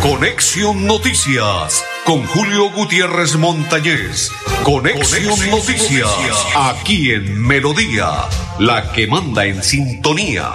Conexión 0.00 0.86
Noticias 0.86 1.84
con 2.06 2.24
Julio 2.24 2.70
Gutiérrez 2.70 3.36
Montañez. 3.36 4.30
Conexión, 4.64 5.50
Noticias, 5.50 6.08
aquí 6.56 7.10
en 7.10 7.38
Melodía, 7.46 8.12
la 8.58 8.90
que 8.94 9.06
manda 9.06 9.44
en 9.44 9.62
sintonía. 9.62 10.54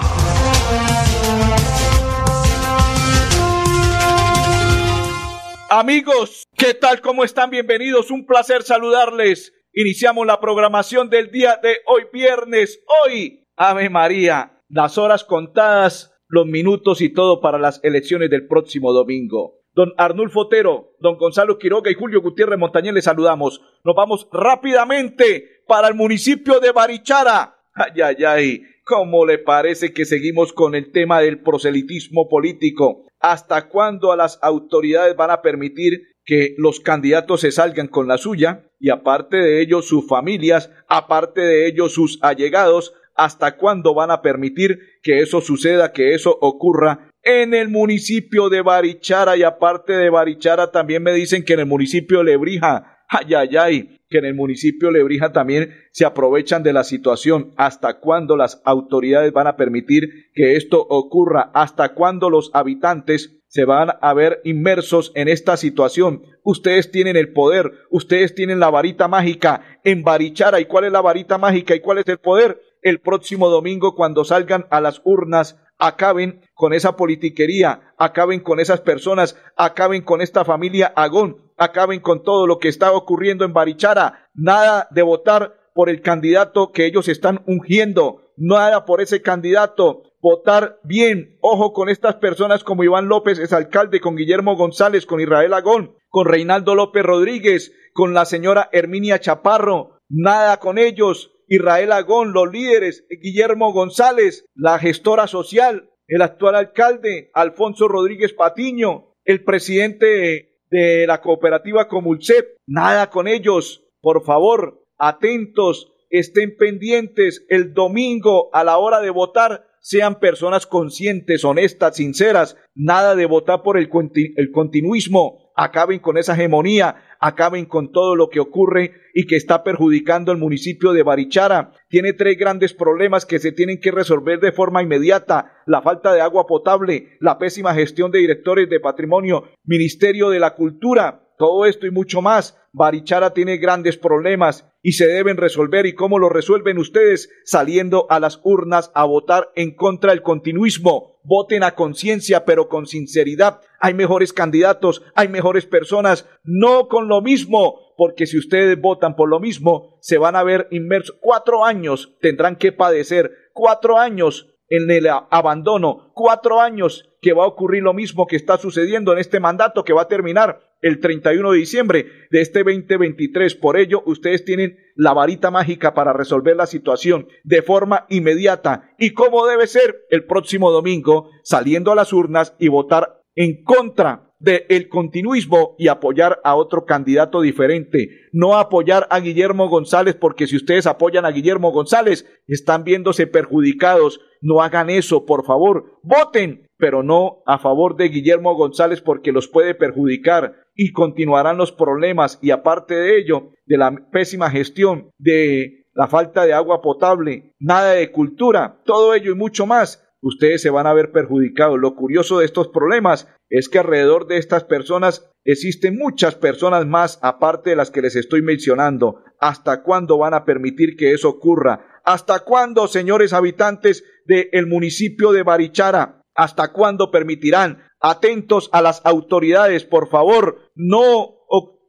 Amigos, 5.70 6.48
¿qué 6.58 6.74
tal? 6.74 7.02
¿Cómo 7.02 7.24
están? 7.24 7.52
Bienvenidos. 7.52 8.10
Un 8.10 8.26
placer 8.26 8.64
saludarles. 8.64 9.54
Iniciamos 9.76 10.26
la 10.26 10.40
programación 10.40 11.12
del 11.12 11.30
día 11.30 11.60
de 11.62 11.82
hoy, 11.86 12.06
viernes. 12.12 12.80
Hoy, 13.06 13.46
Ave 13.62 13.90
María, 13.90 14.54
las 14.70 14.98
horas 14.98 15.26
contadas, 15.26 16.14
los 16.30 16.46
minutos 16.46 17.02
y 17.02 17.10
todo 17.10 17.42
para 17.42 17.60
las 17.60 17.84
elecciones 17.84 18.30
del 18.30 18.48
próximo 18.48 18.94
domingo. 18.94 19.60
Don 19.74 19.92
Arnulfo 19.98 20.44
Otero, 20.44 20.96
don 21.02 21.18
Gonzalo 21.18 21.58
Quiroga 21.58 21.92
y 21.92 21.94
Julio 21.94 22.22
Gutiérrez 22.22 22.58
Montañez 22.58 22.94
les 22.94 23.04
saludamos. 23.04 23.62
Nos 23.84 23.98
vamos 23.98 24.30
rápidamente 24.32 25.64
para 25.68 25.90
el 25.90 25.96
municipio 25.96 26.62
de 26.62 26.72
Barichara. 26.72 27.58
Ay, 27.74 28.02
ay, 28.02 28.24
ay. 28.24 28.62
¿Cómo 28.86 29.26
le 29.26 29.40
parece 29.40 29.92
que 29.92 30.06
seguimos 30.06 30.54
con 30.54 30.74
el 30.74 30.94
tema 30.94 31.20
del 31.20 31.42
proselitismo 31.42 32.30
político? 32.30 33.08
¿Hasta 33.20 33.68
cuándo 33.68 34.14
a 34.14 34.16
las 34.16 34.40
autoridades 34.42 35.18
van 35.18 35.32
a 35.32 35.42
permitir 35.42 36.16
que 36.24 36.56
los 36.58 36.80
candidatos 36.80 37.42
se 37.42 37.52
salgan 37.52 37.90
con 37.90 38.08
la 38.08 38.18
suya? 38.18 38.72
Y 38.80 38.90
aparte 38.90 39.36
de 39.36 39.62
ello, 39.62 39.82
sus 39.82 40.08
familias, 40.08 40.72
aparte 40.88 41.42
de 41.42 41.68
ello, 41.68 41.90
sus 41.90 42.20
allegados, 42.22 42.94
¿hasta 43.20 43.58
cuándo 43.58 43.94
van 43.94 44.12
a 44.12 44.22
permitir 44.22 44.80
que 45.04 45.20
eso 45.20 45.42
suceda, 45.42 45.92
que 45.92 46.14
eso 46.14 46.38
ocurra 46.40 47.12
en 47.22 47.54
el 47.54 47.68
municipio 47.68 48.50
de 48.50 48.62
Barichara? 48.62 49.36
Y 49.36 49.44
aparte 49.44 49.94
de 49.94 50.10
Barichara, 50.10 50.72
también 50.72 51.04
me 51.04 51.14
dicen 51.14 51.44
que 51.44 51.54
en 51.54 51.60
el 51.60 51.66
municipio 51.66 52.20
de 52.20 52.24
Lebrija, 52.24 53.04
ay, 53.10 53.34
ay, 53.34 53.58
ay, 53.58 54.00
que 54.10 54.20
en 54.20 54.26
el 54.26 54.36
municipio 54.36 54.88
de 54.88 55.00
Lebrija 55.00 55.34
también 55.34 55.74
se 55.92 56.06
aprovechan 56.06 56.64
de 56.64 56.72
la 56.72 56.86
situación. 56.86 57.54
¿Hasta 57.58 58.00
cuándo 58.00 58.38
las 58.38 58.62
autoridades 58.64 59.34
van 59.34 59.48
a 59.48 59.58
permitir 59.58 60.32
que 60.34 60.56
esto 60.56 60.80
ocurra? 60.82 61.52
¿Hasta 61.54 61.94
cuándo 61.94 62.30
los 62.30 62.52
habitantes 62.54 63.36
se 63.48 63.66
van 63.66 63.90
a 64.02 64.14
ver 64.14 64.40
inmersos 64.46 65.12
en 65.16 65.28
esta 65.28 65.58
situación? 65.58 66.24
Ustedes 66.44 66.90
tienen 66.90 67.18
el 67.18 67.34
poder, 67.34 67.72
ustedes 67.92 68.34
tienen 68.34 68.60
la 68.60 68.70
varita 68.70 69.10
mágica 69.10 69.62
en 69.84 70.04
Barichara. 70.04 70.60
¿Y 70.62 70.66
cuál 70.66 70.86
es 70.86 70.92
la 70.94 71.02
varita 71.02 71.38
mágica 71.38 71.76
y 71.76 71.82
cuál 71.82 71.98
es 71.98 72.08
el 72.08 72.18
poder? 72.18 72.69
El 72.82 73.00
próximo 73.00 73.50
domingo 73.50 73.96
cuando 73.96 74.24
salgan 74.24 74.66
a 74.70 74.80
las 74.82 75.02
urnas 75.04 75.58
acaben 75.80 76.42
con 76.54 76.74
esa 76.74 76.96
politiquería, 76.96 77.94
acaben 77.98 78.42
con 78.42 78.60
esas 78.60 78.82
personas, 78.82 79.38
acaben 79.56 80.02
con 80.02 80.22
esta 80.22 80.46
familia 80.46 80.92
Agón, 80.96 81.38
acaben 81.58 82.02
con 82.02 82.24
todo 82.24 82.46
lo 82.48 82.60
que 82.60 82.68
está 82.68 82.92
ocurriendo 82.92 83.46
en 83.46 83.54
Barichara. 83.54 84.30
Nada 84.34 84.88
de 84.92 85.02
votar 85.02 85.56
por 85.74 85.90
el 85.90 86.02
candidato 86.02 86.72
que 86.72 86.86
ellos 86.86 87.08
están 87.08 87.42
ungiendo, 87.48 88.34
nada 88.36 88.86
por 88.86 89.02
ese 89.02 89.22
candidato. 89.22 90.04
Votar 90.22 90.80
bien, 90.84 91.38
ojo 91.42 91.72
con 91.72 91.88
estas 91.88 92.16
personas 92.16 92.66
como 92.66 92.84
Iván 92.84 93.08
López, 93.08 93.40
es 93.40 93.54
alcalde, 93.54 94.02
con 94.02 94.18
Guillermo 94.18 94.58
González, 94.58 95.06
con 95.06 95.22
Israel 95.22 95.54
Agón, 95.54 95.96
con 96.10 96.26
Reinaldo 96.28 96.76
López 96.76 97.04
Rodríguez, 97.04 97.74
con 97.94 98.14
la 98.14 98.26
señora 98.26 98.70
Herminia 98.74 99.20
Chaparro, 99.20 100.00
nada 100.10 100.58
con 100.58 100.78
ellos. 100.78 101.32
Israel 101.50 101.92
Agón, 101.92 102.32
los 102.32 102.52
líderes, 102.52 103.06
Guillermo 103.10 103.74
González, 103.74 104.46
la 104.56 104.78
gestora 104.80 105.28
social, 105.28 105.90
el 106.08 106.22
actual 106.22 106.56
alcalde, 106.56 107.32
Alfonso 107.34 107.88
Rodríguez 107.88 108.34
Patiño, 108.34 109.16
el 109.26 109.44
presidente 109.44 110.56
de 110.70 111.06
la 111.08 111.22
cooperativa 111.22 111.88
Comulcep, 111.88 112.58
nada 112.68 113.10
con 113.10 113.28
ellos. 113.28 113.84
Por 114.00 114.24
favor, 114.24 114.84
atentos, 114.98 115.92
estén 116.10 116.56
pendientes 116.56 117.46
el 117.50 117.74
domingo 117.74 118.50
a 118.54 118.64
la 118.64 118.78
hora 118.78 119.02
de 119.02 119.10
votar. 119.10 119.66
Sean 119.82 120.20
personas 120.20 120.68
conscientes, 120.68 121.44
honestas, 121.44 121.96
sinceras, 121.96 122.58
nada 122.76 123.16
de 123.16 123.26
votar 123.26 123.64
por 123.64 123.78
el, 123.78 123.90
el 124.36 124.52
continuismo, 124.52 125.52
acaben 125.56 126.00
con 126.00 126.18
esa 126.18 126.34
hegemonía, 126.34 126.96
acaben 127.20 127.66
con 127.66 127.92
todo 127.92 128.16
lo 128.16 128.30
que 128.30 128.40
ocurre 128.40 128.94
y 129.14 129.28
que 129.28 129.36
está 129.36 129.64
perjudicando 129.64 130.32
al 130.32 130.38
municipio 130.38 130.94
de 130.94 131.04
Barichara. 131.04 131.74
Tiene 131.90 132.14
tres 132.14 132.38
grandes 132.38 132.74
problemas 132.74 133.26
que 133.26 133.40
se 133.40 133.52
tienen 133.52 133.80
que 133.80 133.92
resolver 133.92 134.40
de 134.40 134.52
forma 134.52 134.82
inmediata. 134.82 135.54
La 135.66 135.82
falta 135.82 136.14
de 136.14 136.22
agua 136.22 136.48
potable, 136.48 137.18
la 137.20 137.38
pésima 137.38 137.74
gestión 137.74 138.12
de 138.12 138.20
directores 138.20 138.70
de 138.70 138.80
patrimonio, 138.80 139.44
Ministerio 139.64 140.30
de 140.30 140.40
la 140.40 140.56
Cultura, 140.56 141.30
todo 141.40 141.66
esto 141.66 141.88
y 141.88 141.92
mucho 141.92 142.22
más. 142.22 142.58
Barichara 142.74 143.34
tiene 143.34 143.58
grandes 143.58 143.98
problemas 143.98 144.70
y 144.84 144.92
se 144.92 145.08
deben 145.08 145.38
resolver. 145.38 145.86
¿Y 145.86 145.96
cómo 145.96 146.20
lo 146.20 146.30
resuelven 146.30 146.78
ustedes? 146.78 147.30
Saliendo 147.46 148.08
a 148.10 148.20
las 148.20 148.42
urnas 148.44 148.92
a 148.94 149.06
votar 149.06 149.50
en 149.56 149.74
contra 149.74 150.12
del 150.12 150.22
continuismo. 150.22 151.20
Voten 151.24 151.64
a 151.64 151.76
conciencia, 151.76 152.46
pero 152.46 152.68
con 152.68 152.86
sinceridad. 152.86 153.62
Hay 153.80 153.94
mejores 153.94 154.34
candidatos, 154.34 155.04
hay 155.16 155.28
mejores 155.28 155.66
personas, 155.66 156.28
no 156.44 156.88
con 156.88 157.08
lo 157.08 157.22
mismo, 157.22 157.94
porque 157.98 158.26
si 158.26 158.38
ustedes 158.38 158.80
votan 158.80 159.16
por 159.16 159.30
lo 159.30 159.40
mismo, 159.40 159.98
se 160.02 160.18
van 160.18 160.36
a 160.36 160.44
ver 160.44 160.68
inmersos. 160.72 161.18
Cuatro 161.22 161.66
años 161.66 162.18
tendrán 162.22 162.56
que 162.56 162.72
padecer, 162.72 163.32
cuatro 163.54 163.98
años 163.98 164.48
en 164.70 164.90
el 164.92 165.08
abandono, 165.30 166.12
cuatro 166.14 166.62
años 166.62 167.10
que 167.22 167.34
va 167.34 167.44
a 167.44 167.48
ocurrir 167.48 167.84
lo 167.84 167.94
mismo 167.94 168.28
que 168.28 168.36
está 168.36 168.58
sucediendo 168.58 169.12
en 169.12 169.20
este 169.20 169.40
mandato 169.40 169.84
que 169.84 169.94
va 169.94 170.04
a 170.04 170.08
terminar 170.08 170.62
el 170.82 171.00
31 171.00 171.52
de 171.52 171.58
diciembre 171.58 172.06
de 172.32 172.42
este 172.42 172.64
2023. 172.64 173.56
Por 173.56 173.78
ello, 173.78 174.02
ustedes 174.06 174.46
tienen 174.46 174.78
la 174.96 175.14
varita 175.14 175.52
mágica 175.52 175.94
para 175.94 176.14
resolver 176.14 176.56
la 176.56 176.68
situación 176.68 177.28
de 177.44 177.62
forma 177.62 178.06
inmediata 178.10 178.92
y 178.98 179.12
como 179.12 179.46
debe 179.48 179.68
ser 179.68 180.06
el 180.10 180.26
próximo 180.26 180.72
domingo, 180.72 181.30
saliendo 181.44 181.92
a 181.92 181.96
las 181.96 182.14
urnas 182.14 182.56
y 182.60 182.70
votar 182.70 183.19
en 183.36 183.64
contra 183.64 184.30
del 184.40 184.88
continuismo 184.88 185.76
y 185.78 185.90
apoyar 185.90 186.40
a 186.44 186.56
otro 186.56 186.86
candidato 186.86 187.42
diferente. 187.42 188.10
No 188.32 188.58
apoyar 188.58 189.08
a 189.10 189.20
Guillermo 189.20 189.68
González 189.68 190.16
porque 190.16 190.48
si 190.48 190.56
ustedes 190.56 190.88
apoyan 190.88 191.26
a 191.26 191.32
Guillermo 191.32 191.72
González 191.72 192.26
están 192.48 192.84
viéndose 192.84 193.28
perjudicados. 193.28 194.22
No 194.42 194.62
hagan 194.62 194.90
eso, 194.90 195.26
por 195.26 195.46
favor. 195.46 196.00
Voten, 196.04 196.70
pero 196.78 197.04
no 197.04 197.44
a 197.46 197.60
favor 197.60 197.98
de 197.98 198.08
Guillermo 198.08 198.56
González 198.56 199.02
porque 199.02 199.34
los 199.34 199.50
puede 199.50 199.76
perjudicar 199.76 200.56
y 200.74 200.94
continuarán 200.94 201.58
los 201.58 201.74
problemas 201.74 202.40
y 202.42 202.52
aparte 202.52 202.96
de 202.96 203.18
ello, 203.18 203.50
de 203.66 203.78
la 203.78 203.94
pésima 204.12 204.50
gestión, 204.50 205.12
de 205.18 205.86
la 205.94 206.08
falta 206.08 206.46
de 206.46 206.54
agua 206.54 206.82
potable, 206.82 207.54
nada 207.60 207.92
de 207.92 208.12
cultura, 208.12 208.80
todo 208.86 209.14
ello 209.14 209.34
y 209.34 209.36
mucho 209.36 209.66
más 209.66 210.09
ustedes 210.22 210.62
se 210.62 210.70
van 210.70 210.88
a 210.88 210.94
ver 210.94 211.12
perjudicados. 211.12 211.80
Lo 211.80 211.96
curioso 211.96 212.40
de 212.40 212.46
estos 212.46 212.68
problemas 212.70 213.28
es 213.50 213.70
que 213.70 213.80
alrededor 213.80 214.28
de 214.28 214.38
estas 214.38 214.64
personas 214.64 215.32
existen 215.44 215.98
muchas 215.98 216.36
personas 216.36 216.86
más 216.86 217.20
aparte 217.22 217.72
de 217.72 217.76
las 217.76 217.92
que 217.92 218.02
les 218.02 218.16
estoy 218.16 218.42
mencionando. 218.42 219.24
¿Hasta 219.40 219.84
cuándo 219.84 220.18
van 220.18 220.34
a 220.34 220.46
permitir 220.46 220.96
que 220.98 221.14
eso 221.14 221.30
ocurra? 221.30 222.02
¿Hasta 222.04 222.40
cuándo, 222.40 222.88
señores 222.88 223.34
habitantes 223.34 224.04
del 224.26 224.68
municipio 224.68 225.32
de 225.32 225.44
Barichara? 225.44 226.24
¿Hasta 226.36 226.72
cuándo 226.72 227.12
permitirán? 227.12 227.84
Atentos 228.00 228.70
a 228.72 228.82
las 228.82 229.06
autoridades, 229.06 229.84
por 229.86 230.10
favor, 230.10 230.72
no 230.76 231.36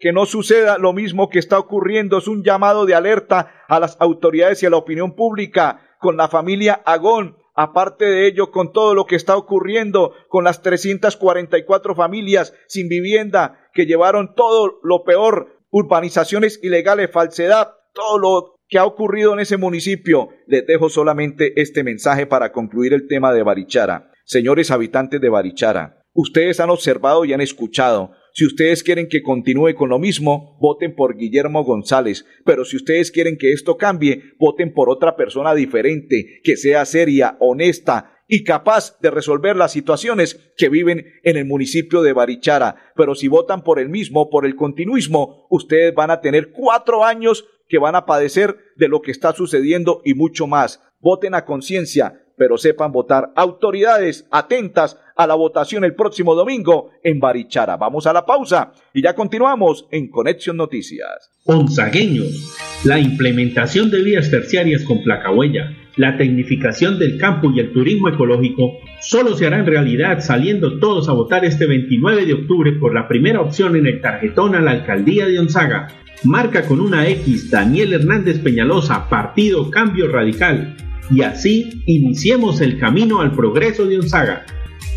que 0.00 0.12
no 0.12 0.24
suceda 0.24 0.78
lo 0.78 0.94
mismo 0.94 1.28
que 1.28 1.38
está 1.38 1.58
ocurriendo. 1.58 2.18
Es 2.18 2.26
un 2.26 2.42
llamado 2.42 2.86
de 2.86 2.94
alerta 2.94 3.52
a 3.68 3.78
las 3.78 3.98
autoridades 4.00 4.62
y 4.62 4.66
a 4.66 4.70
la 4.70 4.78
opinión 4.78 5.14
pública 5.14 5.82
con 6.00 6.16
la 6.16 6.28
familia 6.28 6.80
Agón, 6.86 7.36
Aparte 7.54 8.04
de 8.04 8.26
ello, 8.26 8.50
con 8.50 8.72
todo 8.72 8.94
lo 8.94 9.06
que 9.06 9.16
está 9.16 9.36
ocurriendo, 9.36 10.14
con 10.28 10.44
las 10.44 10.62
344 10.62 11.94
familias 11.94 12.54
sin 12.68 12.88
vivienda 12.88 13.58
que 13.72 13.86
llevaron 13.86 14.34
todo 14.34 14.80
lo 14.82 15.04
peor, 15.04 15.60
urbanizaciones 15.70 16.60
ilegales, 16.62 17.10
falsedad, 17.10 17.74
todo 17.92 18.18
lo 18.18 18.54
que 18.68 18.78
ha 18.78 18.84
ocurrido 18.84 19.32
en 19.32 19.40
ese 19.40 19.56
municipio, 19.56 20.28
les 20.46 20.66
dejo 20.66 20.88
solamente 20.88 21.60
este 21.60 21.82
mensaje 21.82 22.26
para 22.26 22.52
concluir 22.52 22.94
el 22.94 23.08
tema 23.08 23.32
de 23.32 23.42
Barichara. 23.42 24.10
Señores 24.24 24.70
habitantes 24.70 25.20
de 25.20 25.28
Barichara, 25.28 26.04
ustedes 26.12 26.60
han 26.60 26.70
observado 26.70 27.24
y 27.24 27.32
han 27.32 27.40
escuchado 27.40 28.12
si 28.32 28.46
ustedes 28.46 28.82
quieren 28.82 29.08
que 29.08 29.22
continúe 29.22 29.74
con 29.74 29.88
lo 29.88 29.98
mismo, 29.98 30.56
voten 30.60 30.94
por 30.94 31.16
Guillermo 31.16 31.64
González. 31.64 32.24
Pero 32.44 32.64
si 32.64 32.76
ustedes 32.76 33.10
quieren 33.10 33.36
que 33.38 33.52
esto 33.52 33.76
cambie, 33.76 34.22
voten 34.38 34.72
por 34.72 34.88
otra 34.88 35.16
persona 35.16 35.54
diferente, 35.54 36.40
que 36.42 36.56
sea 36.56 36.84
seria, 36.84 37.36
honesta 37.40 38.16
y 38.32 38.44
capaz 38.44 39.00
de 39.00 39.10
resolver 39.10 39.56
las 39.56 39.72
situaciones 39.72 40.52
que 40.56 40.68
viven 40.68 41.04
en 41.24 41.36
el 41.36 41.46
municipio 41.46 42.00
de 42.00 42.12
Barichara. 42.12 42.76
Pero 42.94 43.16
si 43.16 43.26
votan 43.26 43.64
por 43.64 43.80
el 43.80 43.88
mismo, 43.88 44.30
por 44.30 44.46
el 44.46 44.54
continuismo, 44.54 45.46
ustedes 45.50 45.92
van 45.94 46.12
a 46.12 46.20
tener 46.20 46.52
cuatro 46.52 47.04
años 47.04 47.44
que 47.68 47.78
van 47.78 47.96
a 47.96 48.06
padecer 48.06 48.56
de 48.76 48.88
lo 48.88 49.02
que 49.02 49.10
está 49.10 49.32
sucediendo 49.32 50.00
y 50.04 50.14
mucho 50.14 50.46
más. 50.46 50.80
Voten 51.00 51.34
a 51.34 51.44
conciencia, 51.44 52.19
pero 52.40 52.56
sepan 52.56 52.90
votar. 52.90 53.32
Autoridades 53.36 54.26
atentas 54.30 54.98
a 55.14 55.26
la 55.26 55.34
votación 55.34 55.84
el 55.84 55.94
próximo 55.94 56.34
domingo 56.34 56.88
en 57.04 57.20
Barichara. 57.20 57.76
Vamos 57.76 58.06
a 58.06 58.14
la 58.14 58.24
pausa 58.24 58.72
y 58.94 59.02
ya 59.02 59.14
continuamos 59.14 59.86
en 59.90 60.08
Conexión 60.08 60.56
Noticias. 60.56 61.30
Onzagueños, 61.44 62.56
la 62.86 62.98
implementación 62.98 63.90
de 63.90 64.02
vías 64.02 64.30
terciarias 64.30 64.84
con 64.84 65.02
placa 65.02 65.30
huella, 65.30 65.76
la 65.96 66.16
tecnificación 66.16 66.98
del 66.98 67.18
campo 67.18 67.50
y 67.54 67.60
el 67.60 67.74
turismo 67.74 68.08
ecológico 68.08 68.72
solo 69.02 69.36
se 69.36 69.46
hará 69.46 69.58
en 69.58 69.66
realidad 69.66 70.20
saliendo 70.20 70.78
todos 70.78 71.10
a 71.10 71.12
votar 71.12 71.44
este 71.44 71.66
29 71.66 72.24
de 72.24 72.32
octubre 72.32 72.72
por 72.80 72.94
la 72.94 73.06
primera 73.06 73.42
opción 73.42 73.76
en 73.76 73.86
el 73.86 74.00
tarjetón 74.00 74.54
a 74.54 74.62
la 74.62 74.70
alcaldía 74.70 75.26
de 75.26 75.38
Onzaga. 75.38 75.88
Marca 76.24 76.62
con 76.62 76.80
una 76.80 77.06
X 77.06 77.50
Daniel 77.50 77.92
Hernández 77.92 78.38
Peñalosa, 78.38 79.10
Partido 79.10 79.70
Cambio 79.70 80.08
Radical 80.08 80.74
y 81.10 81.22
así 81.22 81.82
iniciemos 81.86 82.60
el 82.60 82.78
camino 82.78 83.20
al 83.20 83.32
progreso 83.32 83.84
de 83.84 83.98
Onzaga. 83.98 84.46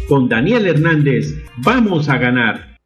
Con 0.07 0.29
Daniel 0.29 0.67
Hernández 0.67 1.33
vamos 1.57 2.09
a 2.09 2.17
ganar. 2.17 2.77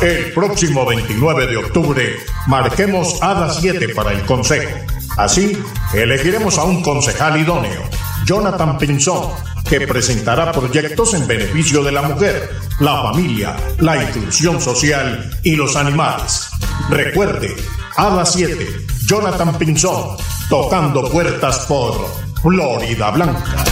El 0.00 0.32
próximo 0.32 0.84
29 0.84 1.46
de 1.46 1.56
octubre 1.56 2.16
marquemos 2.46 3.22
a 3.22 3.34
las 3.34 3.60
7 3.60 3.90
para 3.90 4.12
el 4.12 4.22
Consejo. 4.22 4.76
Así, 5.16 5.56
elegiremos 5.94 6.58
a 6.58 6.64
un 6.64 6.82
concejal 6.82 7.38
idóneo, 7.38 7.82
Jonathan 8.24 8.78
Pinzón, 8.78 9.30
que 9.68 9.86
presentará 9.86 10.50
proyectos 10.50 11.14
en 11.14 11.26
beneficio 11.26 11.84
de 11.84 11.92
la 11.92 12.02
mujer, 12.02 12.50
la 12.80 13.02
familia, 13.02 13.56
la 13.78 14.02
inclusión 14.02 14.60
social 14.60 15.30
y 15.42 15.54
los 15.54 15.76
animales. 15.76 16.48
Recuerde, 16.90 17.54
a 17.96 18.14
las 18.14 18.32
7, 18.32 18.66
Jonathan 19.06 19.56
Pinzón, 19.58 20.16
tocando 20.52 21.08
puertas 21.10 21.64
por 21.64 21.94
Florida 22.42 23.10
Blanca. 23.10 23.64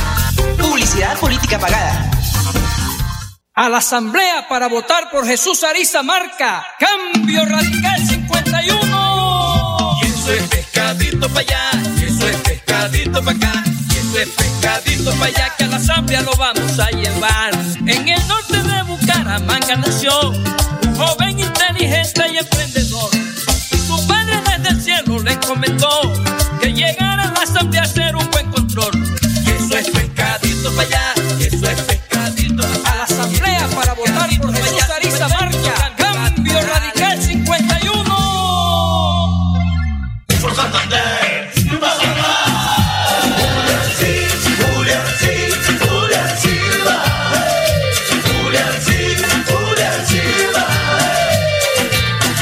Publicidad 0.58 1.18
política 1.18 1.58
pagada. 1.58 2.10
A 3.52 3.68
la 3.68 3.76
asamblea 3.76 4.48
para 4.48 4.66
votar 4.66 5.10
por 5.10 5.26
Jesús 5.26 5.62
Ariza 5.62 6.02
Marca. 6.02 6.64
Cambio 6.78 7.44
Radical 7.44 8.06
51. 8.06 9.98
Y 10.02 10.06
eso 10.06 10.32
es 10.32 10.42
pescadito 10.48 11.28
para 11.28 11.40
allá. 11.40 11.70
Y 12.00 12.04
eso 12.04 12.26
es 12.26 12.36
pescadito 12.36 13.22
para 13.24 13.36
acá. 13.36 13.62
Y 13.66 13.96
eso 13.98 14.18
es 14.18 14.28
pescadito 14.30 15.10
para 15.12 15.26
allá. 15.26 15.54
Que 15.58 15.64
a 15.64 15.66
la 15.66 15.76
asamblea 15.76 16.22
lo 16.22 16.34
vamos 16.36 16.78
a 16.78 16.88
llevar. 16.92 17.54
En 17.84 18.08
el 18.08 18.26
norte 18.26 18.56
de 18.56 18.82
Bucaramanga 18.84 19.76
nació 19.76 20.30
un 20.30 20.96
joven 20.96 21.40
inteligente 21.40 22.22
y 22.32 22.38
emprendedor. 22.38 23.10
Y 23.70 23.76
su 23.76 24.06
padre 24.08 24.40
desde 24.46 24.68
el 24.70 24.80
cielo 24.80 25.18
le 25.18 25.38
comentó 25.40 26.10
hacer 27.90 28.14
un 28.14 28.30
buen 28.30 28.50
control. 28.50 28.92
Y 29.44 29.50
eso 29.50 29.76
es 29.76 29.90
pescadito 29.90 30.72
para 30.74 30.88
allá, 30.88 31.14
y 31.38 31.44
eso 31.44 31.66
es 31.66 31.80
pescadito 31.82 32.62
A 32.84 32.94
la 32.94 33.04
asamblea 33.04 33.68
para 33.74 33.94
votar 33.94 34.30
por 34.40 34.54
Jesús 34.54 34.90
Ariza. 34.90 35.28
Cambio 35.96 36.60
Radical 36.60 37.22
51. 37.22 38.14
Por 40.40 40.54
Santander, 40.54 41.50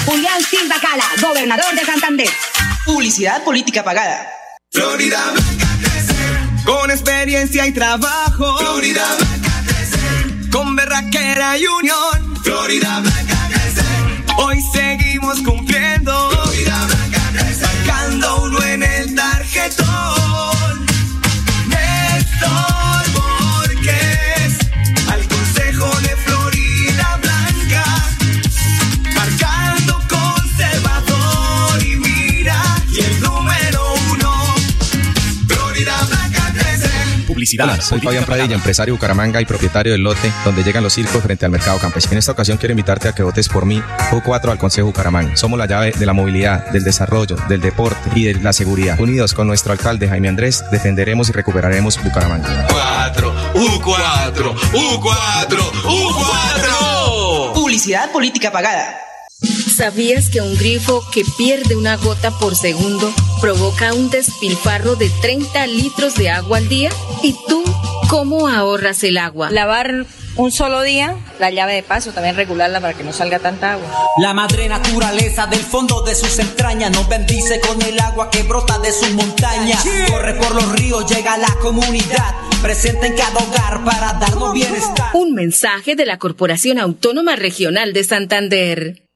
Julián 0.04 0.42
Silva 0.42 0.76
Cala, 0.80 1.04
gobernador 1.22 1.74
de 1.74 1.84
Santander. 1.84 2.28
Publicidad 2.84 3.42
política 3.42 3.82
pagada. 3.82 4.37
Florida 4.78 5.32
Blanca 5.32 5.66
crece 5.82 6.14
con 6.64 6.88
experiencia 6.92 7.66
y 7.66 7.72
trabajo. 7.72 8.58
Florida 8.58 9.04
Blanca 9.18 9.64
crece 9.66 10.50
con 10.52 10.76
berraquera 10.76 11.58
y 11.58 11.66
unión. 11.66 12.36
Florida 12.44 13.00
Blanca 13.00 13.48
crece. 13.48 13.82
Hoy 14.36 14.62
seguimos 14.72 15.40
cumpliendo. 15.40 16.30
Florida 16.30 16.86
Blanca 16.86 17.20
crece 17.32 17.66
sacando 17.66 18.42
uno 18.44 18.62
en 18.62 18.84
el 18.84 19.14
tarjetón. 19.16 20.86
Néstor 21.66 22.67
Hola, 37.56 37.80
soy 37.80 38.00
Fabián 38.00 38.24
Pradilla, 38.24 38.54
empresario 38.54 38.92
de 38.92 38.98
Bucaramanga 38.98 39.40
y 39.40 39.46
propietario 39.46 39.92
del 39.92 40.02
lote 40.02 40.30
donde 40.44 40.62
llegan 40.62 40.84
los 40.84 40.92
circos 40.92 41.22
frente 41.22 41.46
al 41.46 41.50
mercado 41.50 41.78
campesino. 41.78 42.12
En 42.12 42.18
esta 42.18 42.32
ocasión 42.32 42.58
quiero 42.58 42.72
invitarte 42.72 43.08
a 43.08 43.14
que 43.14 43.22
votes 43.22 43.48
por 43.48 43.64
mí, 43.64 43.82
U4 44.10 44.50
al 44.50 44.58
Consejo 44.58 44.88
Bucaramanga. 44.88 45.34
Somos 45.36 45.58
la 45.58 45.66
llave 45.66 45.92
de 45.92 46.04
la 46.04 46.12
movilidad, 46.12 46.66
del 46.70 46.84
desarrollo, 46.84 47.36
del 47.48 47.62
deporte 47.62 48.10
y 48.14 48.24
de 48.24 48.34
la 48.34 48.52
seguridad. 48.52 49.00
Unidos 49.00 49.32
con 49.32 49.46
nuestro 49.46 49.72
alcalde 49.72 50.08
Jaime 50.08 50.28
Andrés, 50.28 50.62
defenderemos 50.70 51.30
y 51.30 51.32
recuperaremos 51.32 52.02
Bucaramanga. 52.02 52.66
4, 52.68 53.34
U4, 53.54 54.54
U4, 54.72 55.58
U4. 55.84 57.54
Publicidad 57.54 58.10
política 58.12 58.50
pagada. 58.50 59.00
¿Sabías 59.78 60.28
que 60.28 60.40
un 60.40 60.56
grifo 60.56 61.04
que 61.12 61.22
pierde 61.36 61.76
una 61.76 61.96
gota 61.96 62.32
por 62.32 62.56
segundo 62.56 63.14
provoca 63.40 63.94
un 63.94 64.10
despilfarro 64.10 64.96
de 64.96 65.08
30 65.08 65.68
litros 65.68 66.16
de 66.16 66.30
agua 66.30 66.58
al 66.58 66.68
día? 66.68 66.90
¿Y 67.22 67.36
tú 67.46 67.62
cómo 68.10 68.48
ahorras 68.48 69.04
el 69.04 69.18
agua? 69.18 69.52
Lavar 69.52 70.04
un 70.34 70.50
solo 70.50 70.82
día, 70.82 71.14
la 71.38 71.50
llave 71.50 71.74
de 71.74 71.84
paso, 71.84 72.10
también 72.10 72.34
regularla 72.34 72.80
para 72.80 72.94
que 72.94 73.04
no 73.04 73.12
salga 73.12 73.38
tanta 73.38 73.74
agua. 73.74 73.86
La 74.20 74.34
madre 74.34 74.68
naturaleza 74.68 75.46
del 75.46 75.60
fondo 75.60 76.02
de 76.02 76.16
sus 76.16 76.40
entrañas 76.40 76.90
nos 76.90 77.08
bendice 77.08 77.60
con 77.60 77.80
el 77.80 78.00
agua 78.00 78.30
que 78.30 78.42
brota 78.42 78.80
de 78.80 78.90
sus 78.90 79.12
montañas. 79.12 79.84
Corre 80.10 80.34
por 80.34 80.56
los 80.56 80.72
ríos, 80.72 81.06
llega 81.06 81.34
a 81.34 81.38
la 81.38 81.54
comunidad, 81.62 82.34
presente 82.60 83.06
en 83.06 83.16
cada 83.16 83.38
hogar 83.38 83.84
para 83.84 84.14
darnos 84.14 84.52
bienestar. 84.52 85.10
Un 85.14 85.34
mensaje 85.34 85.94
de 85.94 86.04
la 86.04 86.18
Corporación 86.18 86.80
Autónoma 86.80 87.36
Regional 87.36 87.92
de 87.92 88.02
Santander. 88.02 89.07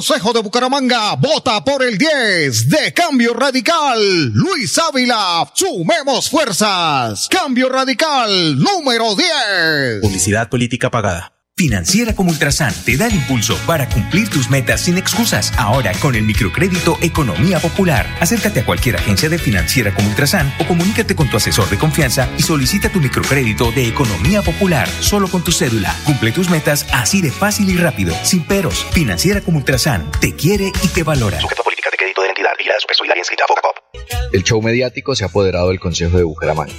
Consejo 0.00 0.32
de 0.32 0.40
Bucaramanga, 0.40 1.14
vota 1.16 1.62
por 1.62 1.82
el 1.82 1.98
10 1.98 2.70
de 2.70 2.94
Cambio 2.94 3.34
Radical. 3.34 4.32
Luis 4.32 4.78
Ávila, 4.78 5.46
sumemos 5.52 6.30
fuerzas. 6.30 7.28
Cambio 7.28 7.68
Radical 7.68 8.58
número 8.58 9.14
10. 9.14 10.00
Publicidad 10.00 10.48
política 10.48 10.90
pagada. 10.90 11.39
Financiera 11.60 12.14
como 12.14 12.30
Ultrasan 12.30 12.72
te 12.86 12.96
da 12.96 13.06
el 13.06 13.14
impulso 13.14 13.54
para 13.66 13.86
cumplir 13.86 14.30
tus 14.30 14.48
metas 14.48 14.80
sin 14.80 14.96
excusas. 14.96 15.52
Ahora 15.58 15.92
con 16.00 16.14
el 16.14 16.22
microcrédito 16.22 16.96
Economía 17.02 17.60
Popular. 17.60 18.06
Acércate 18.18 18.60
a 18.60 18.64
cualquier 18.64 18.96
agencia 18.96 19.28
de 19.28 19.36
Financiera 19.36 19.94
como 19.94 20.08
Ultrasan 20.08 20.50
o 20.58 20.66
comunícate 20.66 21.14
con 21.14 21.28
tu 21.28 21.36
asesor 21.36 21.68
de 21.68 21.76
confianza 21.76 22.30
y 22.38 22.42
solicita 22.44 22.88
tu 22.88 22.98
microcrédito 22.98 23.72
de 23.72 23.86
Economía 23.88 24.40
Popular 24.40 24.88
solo 25.00 25.28
con 25.28 25.44
tu 25.44 25.52
cédula. 25.52 25.94
Cumple 26.06 26.32
tus 26.32 26.48
metas 26.48 26.86
así 26.94 27.20
de 27.20 27.30
fácil 27.30 27.68
y 27.68 27.76
rápido, 27.76 28.14
sin 28.22 28.42
peros. 28.42 28.86
Financiera 28.92 29.42
como 29.42 29.58
Ultrasan 29.58 30.10
te 30.18 30.34
quiere 30.34 30.72
y 30.82 30.88
te 30.88 31.02
valora. 31.02 31.40
El 34.32 34.44
show 34.44 34.62
mediático 34.62 35.14
se 35.14 35.24
ha 35.24 35.28
apoderado 35.28 35.68
del 35.68 35.80
Consejo 35.80 36.16
de 36.16 36.24
Bucaramanga. 36.24 36.74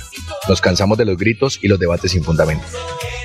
Nos 0.48 0.62
cansamos 0.62 0.98
de 0.98 1.06
los 1.06 1.18
gritos 1.18 1.60
y 1.62 1.68
los 1.68 1.80
debates 1.80 2.12
sin 2.12 2.24
fundamento. 2.24 2.66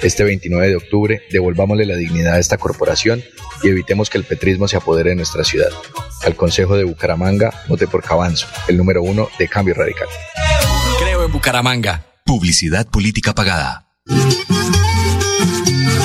Este 0.02 0.24
29 0.24 0.68
de 0.68 0.76
octubre 0.76 1.22
devolvámosle 1.30 1.86
la 1.86 1.96
dignidad 1.96 2.34
a 2.34 2.38
esta 2.38 2.58
corporación 2.58 3.22
y 3.62 3.68
evitemos 3.68 4.10
que 4.10 4.18
el 4.18 4.24
petrismo 4.24 4.68
se 4.68 4.76
apodere 4.76 5.10
de 5.10 5.16
nuestra 5.16 5.44
ciudad. 5.44 5.70
Al 6.24 6.34
Consejo 6.36 6.76
de 6.76 6.84
Bucaramanga, 6.84 7.64
vote 7.68 7.86
por 7.86 8.02
Cabanzo, 8.02 8.46
el 8.68 8.76
número 8.76 9.02
uno 9.02 9.28
de 9.38 9.48
Cambio 9.48 9.74
Radical. 9.74 10.08
Creo 10.98 11.24
en 11.24 11.32
Bucaramanga. 11.32 12.06
Publicidad 12.24 12.86
política 12.88 13.34
pagada. 13.34 13.88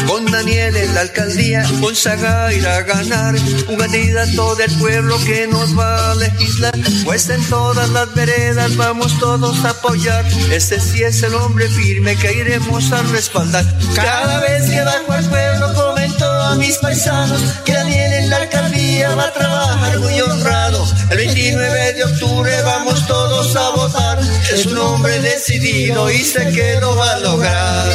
Con 0.08 0.26
Daniel 0.26 0.76
la 0.92 1.02
alcaldía, 1.02 1.64
Gonzaga 1.80 2.54
irá 2.54 2.78
a 2.78 2.82
ganar. 2.82 3.36
Un 3.68 3.78
candidato 3.78 4.56
del 4.56 4.72
pueblo 4.78 5.18
que 5.26 5.48
nos 5.48 5.78
va 5.78 6.12
a 6.12 6.16
legislar. 6.16 6.74
Pues 7.04 7.30
en 7.30 7.44
todas 7.50 7.90
las 7.90 8.14
veredas 8.14 8.76
vamos 8.76 9.18
todos 9.20 9.64
a 9.66 9.70
apoyar. 9.70 10.26
Este 10.52 10.80
sí 10.80 11.04
es 11.04 11.22
el 11.24 11.36
hombre 11.36 11.68
firme 11.68 12.16
que 12.16 12.34
iremos 12.34 12.92
a 12.92 13.02
respaldar. 13.04 13.66
Cada 13.96 14.40
vez 14.42 14.70
que 14.70 14.82
bajo 14.82 15.12
al 15.14 15.30
pueblo 15.30 15.74
comento 15.74 16.26
a 16.26 16.56
mis 16.56 16.78
paisanos 16.78 17.42
que 17.66 17.74
Daniel 17.74 18.14
en 18.14 18.30
la 18.30 18.38
alcaldía 18.38 18.62
día 18.72 19.16
va 19.16 19.26
a 19.26 19.34
trabajar 19.34 20.00
muy 20.00 20.20
honrado. 20.22 20.88
El 21.10 21.18
29 21.18 21.94
de 21.94 22.04
octubre 22.04 22.62
vamos 22.64 23.06
todos 23.08 23.56
a 23.56 23.70
votar. 23.72 24.20
Es 24.52 24.66
un 24.66 24.78
hombre 24.78 25.20
decidido 25.20 26.10
y 26.10 26.20
sé 26.20 26.52
que 26.52 26.80
lo 26.80 26.96
va 26.96 27.14
a 27.14 27.20
lograr. 27.20 27.88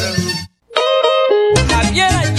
Javier 1.70 2.34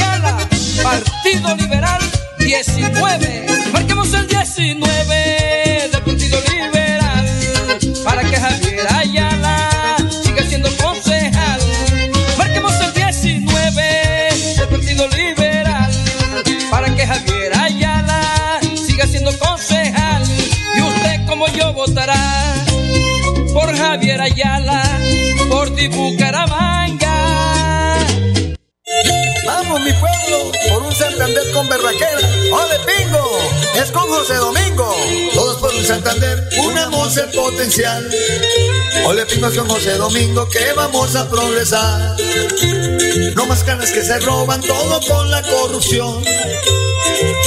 Partido 0.84 1.56
Liberal 1.56 2.00
19. 2.38 3.46
Marquemos 3.74 4.14
el 4.14 4.28
19 4.28 5.90
del 5.92 6.02
Partido 6.02 6.40
Liberal 6.50 7.26
para 8.04 8.24
que 8.24 8.38
Javier 8.38 8.88
Ayala 8.94 9.98
siga 10.24 10.44
siendo 10.44 10.70
concejal. 10.78 11.60
Marquemos 12.38 12.74
el 12.82 12.94
19 12.94 13.84
del 14.58 14.68
Partido 14.68 15.08
Liberal 15.10 15.92
para 16.70 16.96
que 16.96 17.06
Javier 17.06 17.58
Ayala 17.58 18.60
siga 18.88 19.08
siendo 19.08 19.38
concejal. 19.38 20.24
Y 20.78 20.82
usted 20.82 21.26
como 21.26 21.48
yo 21.50 21.74
votará 21.74 22.54
por 23.54 23.76
Javier 23.76 24.22
Ayala, 24.22 24.84
por 25.50 25.76
ti 25.76 25.88
Bucaramanga. 25.88 26.87
Vamos, 29.78 29.94
mi 29.94 30.00
pueblo, 30.00 30.52
por 30.70 30.84
un 30.84 30.96
Santander 30.96 31.52
con 31.52 31.70
berraquera. 31.70 32.18
¡Ole, 32.52 32.80
pingo! 32.86 33.40
Es 33.76 33.92
con 33.92 34.08
José 34.08 34.34
Domingo. 34.36 34.96
Todos 35.36 35.58
por 35.58 35.74
un 35.74 35.86
Santander, 35.86 36.50
unamos 36.64 37.16
el 37.18 37.30
potencial. 37.30 38.10
Ole, 39.06 39.26
pingo 39.28 39.54
con 39.54 39.70
José 39.70 39.98
Domingo, 39.98 40.50
que 40.50 40.74
vamos 40.74 41.16
a 41.16 41.30
progresar. 41.30 42.16
No 43.36 43.46
más 43.46 43.64
canas 43.64 43.92
que 43.92 44.02
se 44.02 44.20
roban, 44.20 44.62
todo 44.62 45.00
con 45.08 45.30
la 45.30 45.44
corrupción. 45.44 46.24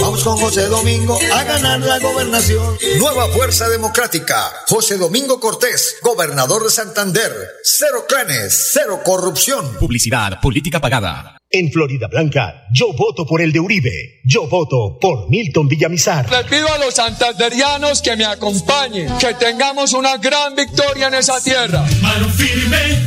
Vamos 0.00 0.24
con 0.24 0.36
José 0.38 0.66
Domingo 0.66 1.18
a 1.32 1.44
ganar 1.44 1.80
la 1.80 1.98
gobernación. 1.98 2.76
Nueva 2.98 3.28
Fuerza 3.28 3.68
Democrática. 3.68 4.50
José 4.66 4.96
Domingo 4.96 5.38
Cortés, 5.38 5.96
gobernador 6.02 6.64
de 6.64 6.70
Santander. 6.70 7.32
Cero 7.62 8.04
clanes, 8.08 8.70
cero 8.72 9.00
corrupción. 9.04 9.76
Publicidad, 9.78 10.40
política 10.40 10.80
pagada. 10.80 11.36
En 11.50 11.70
Florida 11.70 12.08
Blanca, 12.08 12.66
yo 12.72 12.92
voto 12.92 13.26
por 13.26 13.40
el 13.40 13.52
de 13.52 13.60
Uribe. 13.60 14.20
Yo 14.24 14.48
voto 14.48 14.98
por 15.00 15.28
Milton 15.28 15.68
Villamizar. 15.68 16.30
Les 16.30 16.44
pido 16.46 16.72
a 16.72 16.78
los 16.78 16.94
santanderianos 16.94 18.02
que 18.02 18.16
me 18.16 18.24
acompañen, 18.24 19.18
que 19.18 19.34
tengamos 19.34 19.92
una 19.92 20.16
gran 20.16 20.54
victoria 20.54 21.08
en 21.08 21.14
esa 21.14 21.40
tierra. 21.42 21.84
Mano 22.00 22.28
firme, 22.28 23.06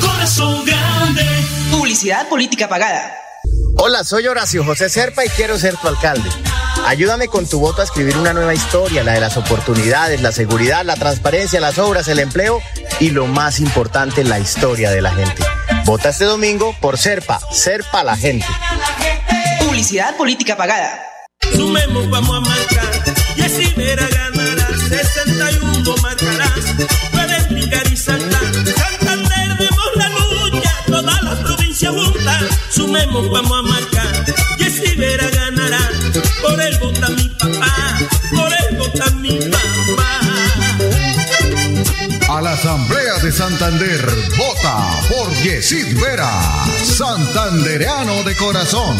corazón 0.00 0.64
grande. 0.64 1.22
Publicidad 1.70 2.28
política 2.28 2.68
pagada. 2.68 3.21
Hola, 3.76 4.04
soy 4.04 4.26
Horacio 4.26 4.64
José 4.64 4.88
Serpa 4.88 5.24
y 5.24 5.28
quiero 5.30 5.58
ser 5.58 5.76
tu 5.76 5.88
alcalde. 5.88 6.28
Ayúdame 6.86 7.28
con 7.28 7.46
tu 7.46 7.58
voto 7.58 7.80
a 7.80 7.84
escribir 7.84 8.16
una 8.16 8.32
nueva 8.32 8.54
historia, 8.54 9.02
la 9.02 9.12
de 9.12 9.20
las 9.20 9.36
oportunidades, 9.36 10.20
la 10.20 10.30
seguridad, 10.30 10.84
la 10.84 10.94
transparencia, 10.94 11.60
las 11.60 11.78
obras, 11.78 12.06
el 12.08 12.18
empleo 12.18 12.60
y 13.00 13.10
lo 13.10 13.26
más 13.26 13.60
importante, 13.60 14.24
la 14.24 14.38
historia 14.38 14.90
de 14.90 15.00
la 15.00 15.12
gente. 15.12 15.42
Vota 15.84 16.10
este 16.10 16.24
domingo 16.24 16.76
por 16.80 16.98
Serpa, 16.98 17.40
Serpa 17.50 18.04
la 18.04 18.16
gente. 18.16 18.46
Publicidad 19.60 20.16
política 20.16 20.56
pagada. 20.56 21.02
Sumemos, 21.54 22.08
vamos 22.10 22.36
a 22.36 22.40
marcar. 22.40 23.14
Y 23.36 23.42
así 23.42 23.72
verá 23.76 24.06
ganará. 24.08 24.68
61 24.88 25.96
marcarás. 26.02 27.11
Sumemos, 32.92 33.30
vamos 33.30 33.58
a 33.58 33.62
marcar. 33.62 34.26
Y 34.58 34.64
así 34.64 34.94
verá 34.96 35.30
ganará. 35.30 35.88
Por 36.42 36.60
el 36.60 36.78
vota 36.78 37.08
mi 37.08 37.26
papá. 37.30 37.98
Por 38.30 38.52
el 38.52 38.76
vota 38.76 39.10
mi 39.12 39.38
papá. 39.38 40.20
A 42.28 42.42
la 42.42 42.52
Asamblea 42.52 43.01
de 43.32 43.38
Santander, 43.38 44.00
vota 44.36 45.00
por 45.08 45.32
Yesid 45.42 45.98
Vera, 46.00 46.30
santandereano 46.82 48.22
de 48.24 48.34
corazón. 48.36 48.96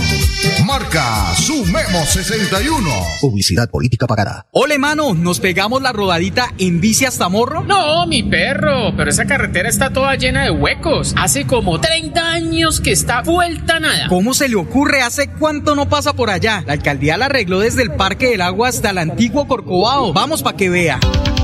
Marca 0.64 1.34
Sumemos 1.36 2.08
61. 2.08 2.88
Publicidad 3.20 3.68
política 3.70 4.06
pagada. 4.06 4.46
Ole, 4.52 4.78
mano, 4.78 5.14
¿nos 5.14 5.40
pegamos 5.40 5.82
la 5.82 5.92
rodadita 5.92 6.52
en 6.58 6.80
bici 6.80 7.04
hasta 7.04 7.28
Morro? 7.28 7.62
No, 7.64 8.06
mi 8.06 8.22
perro, 8.22 8.94
pero 8.96 9.10
esa 9.10 9.26
carretera 9.26 9.68
está 9.68 9.90
toda 9.90 10.14
llena 10.16 10.44
de 10.44 10.50
huecos. 10.50 11.14
Hace 11.16 11.46
como 11.46 11.80
30 11.80 12.32
años 12.32 12.80
que 12.80 12.92
está 12.92 13.22
vuelta 13.22 13.80
nada. 13.80 14.08
¿Cómo 14.08 14.34
se 14.34 14.48
le 14.48 14.56
ocurre? 14.56 15.02
¿Hace 15.02 15.28
cuánto 15.28 15.74
no 15.74 15.88
pasa 15.88 16.14
por 16.14 16.30
allá? 16.30 16.62
La 16.66 16.74
alcaldía 16.74 17.16
la 17.16 17.26
arregló 17.26 17.60
desde 17.60 17.82
el 17.82 17.92
Parque 17.92 18.28
del 18.28 18.42
Agua 18.42 18.68
hasta 18.68 18.90
el 18.90 18.98
antiguo 18.98 19.46
Corcovado. 19.46 20.12
Vamos 20.12 20.42
pa' 20.42 20.56
que 20.56 20.70
vea. 20.70 21.00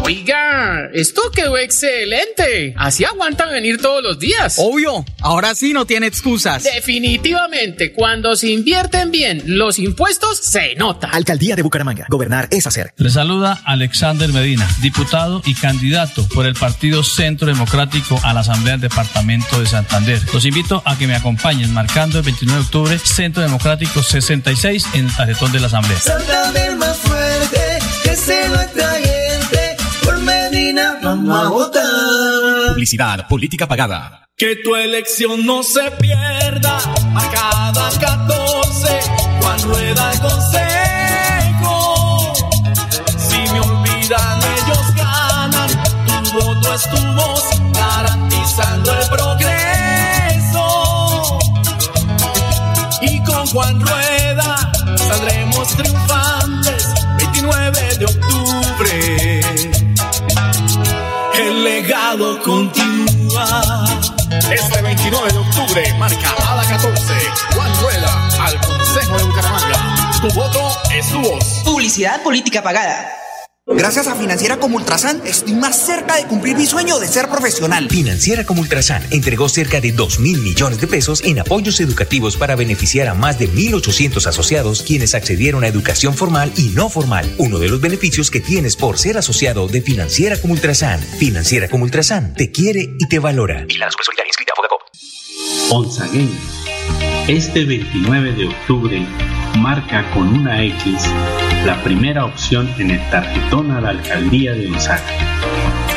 Oiga, 0.09 0.89
esto 0.95 1.21
quedó 1.35 1.59
excelente. 1.59 2.73
Así 2.79 3.05
aguantan 3.05 3.51
venir 3.51 3.77
todos 3.77 4.03
los 4.03 4.19
días. 4.19 4.55
Obvio, 4.57 5.05
ahora 5.21 5.55
sí 5.55 5.75
no 5.75 5.85
tiene 5.85 6.07
excusas. 6.07 6.65
Definitivamente, 6.65 7.93
cuando 7.93 8.35
se 8.35 8.49
invierten 8.49 9.11
bien 9.11 9.43
los 9.45 9.79
impuestos, 9.79 10.39
se 10.39 10.77
nota. 10.77 11.09
Alcaldía 11.09 11.57
de 11.57 11.63
Bucaramanga. 11.63 12.07
Gobernar 12.09 12.49
es 12.51 12.67
hacer. 12.67 12.95
Le 12.97 13.11
saluda 13.11 13.61
Alexander 13.67 14.33
Medina, 14.33 14.67
diputado 14.81 15.43
y 15.45 15.53
candidato 15.55 16.27
por 16.29 16.47
el 16.47 16.55
Partido 16.55 17.05
Centro 17.05 17.47
Democrático 17.47 18.19
a 18.23 18.33
la 18.33 18.41
Asamblea 18.41 18.79
del 18.79 18.89
Departamento 18.89 19.61
de 19.61 19.67
Santander. 19.67 20.23
Los 20.33 20.47
invito 20.47 20.83
a 20.87 20.97
que 20.97 21.07
me 21.07 21.17
acompañen 21.17 21.75
marcando 21.75 22.17
el 22.17 22.25
29 22.25 22.61
de 22.61 22.65
octubre 22.65 22.99
Centro 22.99 23.43
Democrático 23.43 24.03
66 24.03 24.87
en 24.95 25.05
el 25.05 25.15
tarjetón 25.15 25.53
de 25.53 25.61
la 25.61 25.67
Asamblea. 25.67 26.01
Santander 26.01 26.77
más 26.77 26.97
fuerte, 26.97 27.79
que 28.03 28.17
se 28.17 28.49
nuestra 28.49 28.91
gente. 28.93 29.18
Vamos 30.75 31.47
a 31.47 31.49
votar. 31.49 31.83
Publicidad, 32.73 33.27
política 33.27 33.67
pagada. 33.67 34.27
Que 34.37 34.57
tu 34.57 34.77
elección 34.77 35.47
no 35.47 35.63
se 35.63 35.91
pierda. 35.93 36.77
A 37.17 37.31
cada 37.31 37.89
14, 37.99 39.01
Juan 39.41 39.63
Rueda 39.63 40.13
el 40.13 40.21
consejo. 40.21 42.35
Si 43.17 43.39
me 43.53 43.61
olvidan, 43.61 44.43
ellos 44.43 44.95
ganan. 44.95 45.71
Tu 46.07 46.13
voto 46.39 46.75
es 46.75 46.83
tu 46.91 46.99
voz, 47.15 47.45
garantizando 47.73 48.93
el 48.93 49.09
progreso. 49.09 50.69
Y 53.01 53.23
con 53.25 53.47
Juan 53.47 53.81
Rueda 53.81 53.98
continúa. 62.49 63.85
Este 64.51 64.81
29 64.81 65.33
de 65.33 65.39
octubre 65.39 65.95
marca 65.99 66.35
a 66.49 66.57
la 66.57 66.65
14. 66.65 67.15
Juan 67.55 67.73
Rueda 67.83 68.29
al 68.41 68.61
Consejo 68.61 69.19
de 69.19 69.25
Bucaramanga. 69.25 70.11
Tu 70.23 70.29
voto 70.31 70.71
es 70.91 71.09
tu 71.11 71.21
voz. 71.21 71.45
Publicidad 71.65 72.23
política 72.23 72.63
pagada. 72.63 73.07
Gracias 73.71 74.07
a 74.07 74.15
Financiera 74.15 74.57
como 74.57 74.77
Ultrasan, 74.77 75.21
estoy 75.27 75.53
más 75.53 75.85
cerca 75.85 76.17
de 76.17 76.25
cumplir 76.27 76.57
mi 76.57 76.65
sueño 76.65 76.99
de 76.99 77.07
ser 77.07 77.29
profesional. 77.29 77.89
Financiera 77.91 78.45
como 78.45 78.63
Ultrasan 78.63 79.03
entregó 79.11 79.47
cerca 79.51 79.79
de 79.81 79.93
2 79.93 80.21
mil 80.21 80.39
millones 80.39 80.81
de 80.81 80.87
pesos 80.87 81.23
en 81.23 81.39
apoyos 81.39 81.79
educativos 81.81 82.39
para 82.39 82.57
beneficiar 82.57 83.09
a 83.09 83.15
más 83.15 83.39
de 83.39 83.51
1.800 83.51 84.27
asociados 84.27 84.83
quienes 84.83 85.15
accedieron 85.15 85.65
a 85.65 85.69
educación 85.69 86.15
formal 86.15 86.51
y 86.57 86.71
no 86.71 86.89
formal. 86.89 87.31
Uno 87.37 87.59
de 87.59 87.69
los 87.69 87.83
beneficios 87.83 88.31
que 88.31 88.41
tienes 88.41 88.75
por 88.75 88.99
ser 88.99 89.19
asociado 89.19 89.69
de 89.69 89.83
Financiera 89.83 90.41
como 90.41 90.55
Ultrasan. 90.55 91.01
Financiera 91.01 91.69
como 91.69 91.85
Ultrasan 91.85 92.33
te 92.33 92.51
quiere 92.51 92.95
y 92.99 93.07
te 93.07 93.19
valora. 93.19 93.67
Y 93.69 93.77
la 93.77 93.91
Solidaria 93.91 94.31
inscrita 94.31 94.55
a 94.57 96.05
again. 96.05 96.31
Este 97.29 97.67
29 97.67 98.33
de 98.33 98.47
octubre 98.47 99.07
marca 99.59 100.11
con 100.15 100.29
una 100.29 100.65
X 100.65 101.03
la 101.65 101.83
primera 101.83 102.25
opción 102.25 102.73
en 102.79 102.93
el 102.93 103.11
tarjetón 103.11 103.71
a 103.73 103.81
la 103.81 103.91
alcaldía 103.91 104.53
de 104.53 104.69
Gonzaga. 104.69 105.03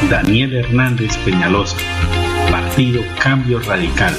Daniel 0.10 0.56
Hernández 0.56 1.16
Peñalosa, 1.18 1.78
Partido 2.50 3.04
Cambio 3.22 3.60
Radical. 3.60 4.18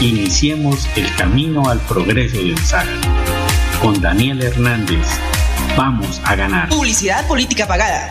Iniciemos 0.00 0.88
el 0.96 1.14
camino 1.14 1.68
al 1.68 1.78
progreso 1.80 2.36
de 2.36 2.52
Gonzaga. 2.52 2.92
Con 3.80 4.00
Daniel 4.00 4.42
Hernández, 4.42 5.06
vamos 5.76 6.20
a 6.24 6.34
ganar. 6.34 6.68
Publicidad 6.68 7.26
política 7.26 7.66
pagada. 7.66 8.08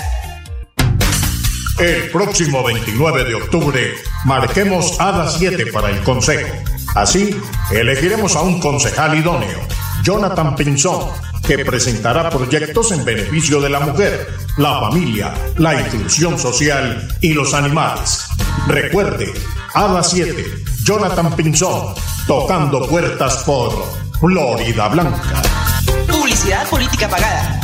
El 1.79 2.09
próximo 2.11 2.63
29 2.63 3.25
de 3.25 3.35
octubre 3.35 3.93
marquemos 4.25 4.99
a 4.99 5.11
las 5.11 5.37
7 5.37 5.65
para 5.71 5.89
el 5.89 6.01
Consejo. 6.03 6.53
Así, 6.95 7.35
elegiremos 7.71 8.35
a 8.35 8.41
un 8.43 8.59
concejal 8.59 9.17
idóneo, 9.17 9.59
Jonathan 10.03 10.55
Pinzón, 10.55 11.09
que 11.45 11.65
presentará 11.65 12.29
proyectos 12.29 12.91
en 12.91 13.03
beneficio 13.03 13.59
de 13.59 13.69
la 13.69 13.81
mujer, 13.81 14.27
la 14.57 14.79
familia, 14.79 15.33
la 15.57 15.81
inclusión 15.81 16.39
social 16.39 17.07
y 17.21 17.33
los 17.33 17.53
animales. 17.53 18.25
Recuerde, 18.67 19.33
a 19.73 19.87
las 19.89 20.11
7, 20.11 20.45
Jonathan 20.85 21.35
Pinzón, 21.35 21.93
tocando 22.27 22.87
puertas 22.87 23.43
por 23.43 23.73
Florida 24.19 24.87
Blanca. 24.87 25.41
Publicidad 26.09 26.69
política 26.69 27.09
pagada. 27.09 27.59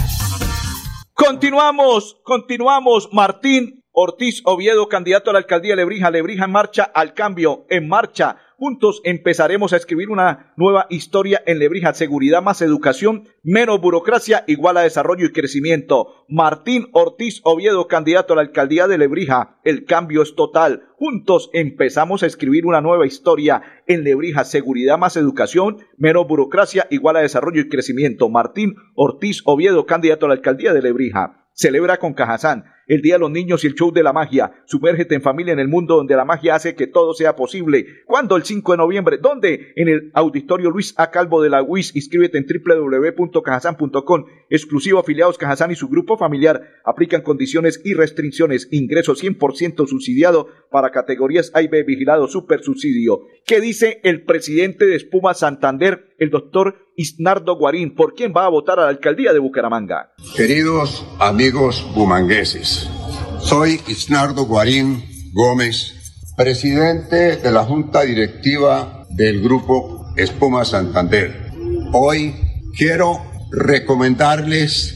Continuamos, 1.13 2.17
continuamos. 2.23 3.09
Martín 3.13 3.83
Ortiz 3.91 4.41
Oviedo, 4.45 4.87
candidato 4.87 5.29
a 5.29 5.33
la 5.33 5.39
alcaldía 5.39 5.71
de 5.71 5.77
Lebrija. 5.77 6.11
Lebrija 6.11 6.45
en 6.45 6.51
marcha 6.51 6.83
al 6.83 7.13
cambio, 7.13 7.65
en 7.69 7.87
marcha. 7.87 8.37
Juntos 8.59 8.99
empezaremos 9.05 9.71
a 9.71 9.77
escribir 9.77 10.09
una 10.09 10.51
nueva 10.57 10.85
historia 10.89 11.41
en 11.45 11.59
Lebrija. 11.59 11.93
Seguridad 11.93 12.41
más 12.41 12.61
educación, 12.61 13.29
menos 13.41 13.79
burocracia, 13.79 14.43
igual 14.47 14.75
a 14.75 14.81
desarrollo 14.81 15.27
y 15.27 15.31
crecimiento. 15.31 16.25
Martín 16.27 16.89
Ortiz 16.91 17.39
Oviedo, 17.45 17.87
candidato 17.87 18.33
a 18.33 18.35
la 18.35 18.41
alcaldía 18.41 18.89
de 18.89 18.97
Lebrija. 18.97 19.61
El 19.63 19.85
cambio 19.85 20.21
es 20.23 20.35
total. 20.35 20.89
Juntos 20.97 21.49
empezamos 21.53 22.21
a 22.21 22.25
escribir 22.25 22.65
una 22.65 22.81
nueva 22.81 23.07
historia 23.07 23.61
en 23.87 24.03
Lebrija. 24.03 24.43
Seguridad 24.43 24.97
más 24.97 25.15
educación, 25.15 25.77
menos 25.97 26.27
burocracia, 26.27 26.85
igual 26.89 27.15
a 27.15 27.21
desarrollo 27.21 27.61
y 27.61 27.69
crecimiento. 27.69 28.27
Martín 28.27 28.75
Ortiz 28.93 29.41
Oviedo, 29.45 29.85
candidato 29.85 30.25
a 30.25 30.29
la 30.29 30.35
alcaldía 30.35 30.73
de 30.73 30.81
Lebrija. 30.81 31.47
Celebra 31.53 31.95
con 31.95 32.13
Cajazán 32.13 32.65
el 32.89 33.01
Día 33.01 33.13
de 33.13 33.19
los 33.19 33.31
Niños 33.31 33.63
y 33.63 33.67
el 33.67 33.75
Show 33.75 33.93
de 33.93 34.03
la 34.03 34.11
Magia. 34.11 34.51
Sumérgete 34.65 35.15
en 35.15 35.21
familia 35.21 35.53
en 35.53 35.59
el 35.59 35.69
mundo 35.69 35.95
donde 35.95 36.15
la 36.15 36.25
magia 36.25 36.55
hace 36.55 36.75
que 36.75 36.87
todo 36.87 37.13
sea 37.13 37.35
posible. 37.35 37.85
¿Cuándo? 38.05 38.35
El 38.35 38.43
5 38.43 38.73
de 38.73 38.77
noviembre. 38.77 39.17
¿Dónde? 39.21 39.71
En 39.75 39.87
el 39.87 40.11
Auditorio 40.13 40.69
Luis 40.71 40.93
A. 40.97 41.11
Calvo 41.11 41.41
de 41.41 41.49
la 41.49 41.63
UIS. 41.63 41.95
Inscríbete 41.95 42.37
en 42.37 42.45
www.cajazán.com. 42.45 44.25
Exclusivo 44.49 44.99
afiliados 44.99 45.37
Cajazán 45.37 45.71
y 45.71 45.75
su 45.75 45.87
grupo 45.87 46.17
familiar. 46.17 46.61
Aplican 46.83 47.21
condiciones 47.21 47.79
y 47.85 47.93
restricciones. 47.93 48.67
Ingreso 48.71 49.13
100% 49.13 49.87
subsidiado 49.87 50.47
para 50.71 50.91
categorías 50.91 51.51
A 51.53 51.61
y 51.61 51.67
B. 51.67 51.83
Vigilado 51.83 52.27
super 52.27 52.63
subsidio. 52.63 53.21
¿Qué 53.45 53.61
dice 53.61 53.99
el 54.03 54.23
presidente 54.25 54.85
de 54.85 54.95
Espuma 54.95 55.33
Santander, 55.33 56.15
el 56.17 56.29
doctor 56.29 56.89
Isnardo 56.95 57.55
Guarín? 57.55 57.95
¿Por 57.95 58.13
quién 58.13 58.33
va 58.35 58.45
a 58.45 58.49
votar 58.49 58.79
a 58.79 58.83
la 58.83 58.89
alcaldía 58.89 59.33
de 59.33 59.39
Bucaramanga? 59.39 60.13
Queridos 60.35 61.05
amigos 61.19 61.83
bumangueses, 61.95 62.78
soy 63.41 63.81
Isnardo 63.87 64.45
Guarín 64.45 65.03
Gómez, 65.33 65.93
presidente 66.35 67.37
de 67.37 67.51
la 67.51 67.63
Junta 67.63 68.01
Directiva 68.01 69.05
del 69.09 69.41
Grupo 69.41 70.13
Espuma 70.15 70.65
Santander. 70.65 71.51
Hoy 71.93 72.35
quiero 72.77 73.21
recomendarles 73.51 74.95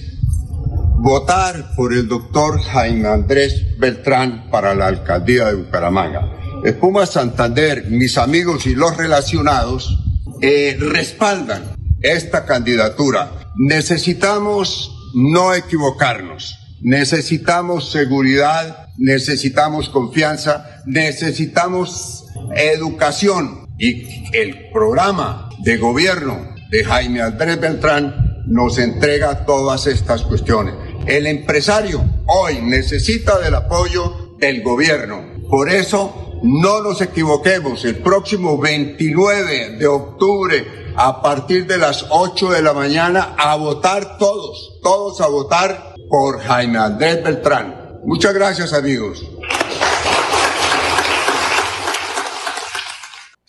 votar 1.00 1.76
por 1.76 1.94
el 1.94 2.08
doctor 2.08 2.62
Jaime 2.62 3.10
Andrés 3.10 3.78
Beltrán 3.78 4.50
para 4.50 4.76
la 4.76 4.88
alcaldía 4.88 5.48
de 5.48 5.56
Bucaramanga. 5.56 6.62
Espuma 6.64 7.06
Santander, 7.06 7.90
mis 7.90 8.18
amigos 8.18 8.66
y 8.66 8.76
los 8.76 8.96
relacionados 8.96 10.00
eh, 10.42 10.78
respaldan 10.80 11.76
esta 12.02 12.46
candidatura. 12.46 13.52
Necesitamos 13.56 14.92
no 15.14 15.54
equivocarnos. 15.54 16.63
Necesitamos 16.84 17.92
seguridad, 17.92 18.90
necesitamos 18.98 19.88
confianza, 19.88 20.82
necesitamos 20.86 22.26
educación. 22.56 23.68
Y 23.80 24.26
el 24.36 24.70
programa 24.72 25.50
de 25.60 25.78
gobierno 25.78 26.54
de 26.70 26.84
Jaime 26.84 27.22
Andrés 27.22 27.60
Beltrán 27.60 28.44
nos 28.48 28.78
entrega 28.80 29.46
todas 29.46 29.88
estas 29.88 30.24
cuestiones. 30.24 30.76
El 31.08 31.26
empresario 31.26 32.04
hoy 32.28 32.62
necesita 32.62 33.40
del 33.40 33.56
apoyo 33.56 34.36
del 34.40 34.62
gobierno. 34.62 35.24
Por 35.50 35.70
eso 35.70 36.34
no 36.44 36.82
nos 36.82 37.00
equivoquemos. 37.02 37.86
El 37.86 37.96
próximo 38.00 38.58
29 38.58 39.78
de 39.78 39.88
octubre 39.88 40.66
a 40.98 41.22
partir 41.22 41.66
de 41.66 41.78
las 41.78 42.06
8 42.10 42.52
de 42.52 42.62
la 42.62 42.74
mañana 42.74 43.36
a 43.38 43.56
votar 43.56 44.18
todos, 44.18 44.80
todos 44.84 45.22
a 45.22 45.28
votar 45.28 45.93
por 46.14 46.40
Jaime 46.42 46.78
Andrés 46.78 47.24
Beltrán. 47.24 47.98
Muchas 48.06 48.36
gracias 48.36 48.72
amigos. 48.72 49.33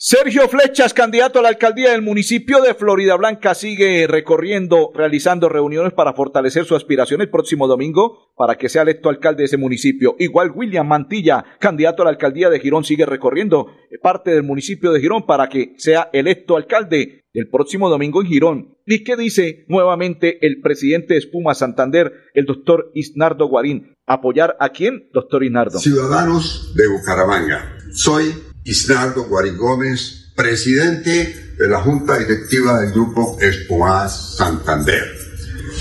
Sergio 0.06 0.50
Flechas, 0.50 0.92
candidato 0.92 1.38
a 1.38 1.42
la 1.42 1.48
alcaldía 1.48 1.92
del 1.92 2.02
municipio 2.02 2.60
de 2.60 2.74
Florida 2.74 3.16
Blanca, 3.16 3.54
sigue 3.54 4.06
recorriendo, 4.06 4.92
realizando 4.94 5.48
reuniones 5.48 5.94
para 5.94 6.12
fortalecer 6.12 6.66
su 6.66 6.76
aspiración 6.76 7.22
el 7.22 7.30
próximo 7.30 7.66
domingo 7.66 8.34
para 8.36 8.56
que 8.56 8.68
sea 8.68 8.82
electo 8.82 9.08
alcalde 9.08 9.38
de 9.38 9.44
ese 9.46 9.56
municipio. 9.56 10.14
Igual 10.18 10.52
William 10.54 10.86
Mantilla, 10.86 11.42
candidato 11.58 12.02
a 12.02 12.04
la 12.04 12.10
alcaldía 12.10 12.50
de 12.50 12.60
Girón, 12.60 12.84
sigue 12.84 13.06
recorriendo 13.06 13.68
parte 14.02 14.32
del 14.32 14.42
municipio 14.42 14.92
de 14.92 15.00
Girón 15.00 15.24
para 15.24 15.48
que 15.48 15.72
sea 15.78 16.10
electo 16.12 16.58
alcalde 16.58 17.24
el 17.32 17.48
próximo 17.48 17.88
domingo 17.88 18.20
en 18.20 18.28
Girón. 18.28 18.76
¿Y 18.84 19.04
qué 19.04 19.16
dice 19.16 19.64
nuevamente 19.68 20.46
el 20.46 20.60
presidente 20.60 21.14
de 21.14 21.20
Espuma 21.20 21.54
Santander, 21.54 22.12
el 22.34 22.44
doctor 22.44 22.90
Isnardo 22.92 23.48
Guarín? 23.48 23.94
¿Apoyar 24.04 24.54
a 24.60 24.68
quién, 24.68 25.08
doctor 25.14 25.42
Isnardo? 25.42 25.78
Ciudadanos 25.78 26.74
de 26.76 26.88
Bucaramanga. 26.88 27.78
Soy 27.90 28.34
Isnardo 28.64 29.24
Guarín 29.24 29.58
Gómez, 29.58 30.32
presidente 30.34 31.54
de 31.58 31.68
la 31.68 31.80
Junta 31.82 32.18
Directiva 32.18 32.80
del 32.80 32.92
Grupo 32.92 33.36
Espumas 33.38 34.36
Santander. 34.36 35.04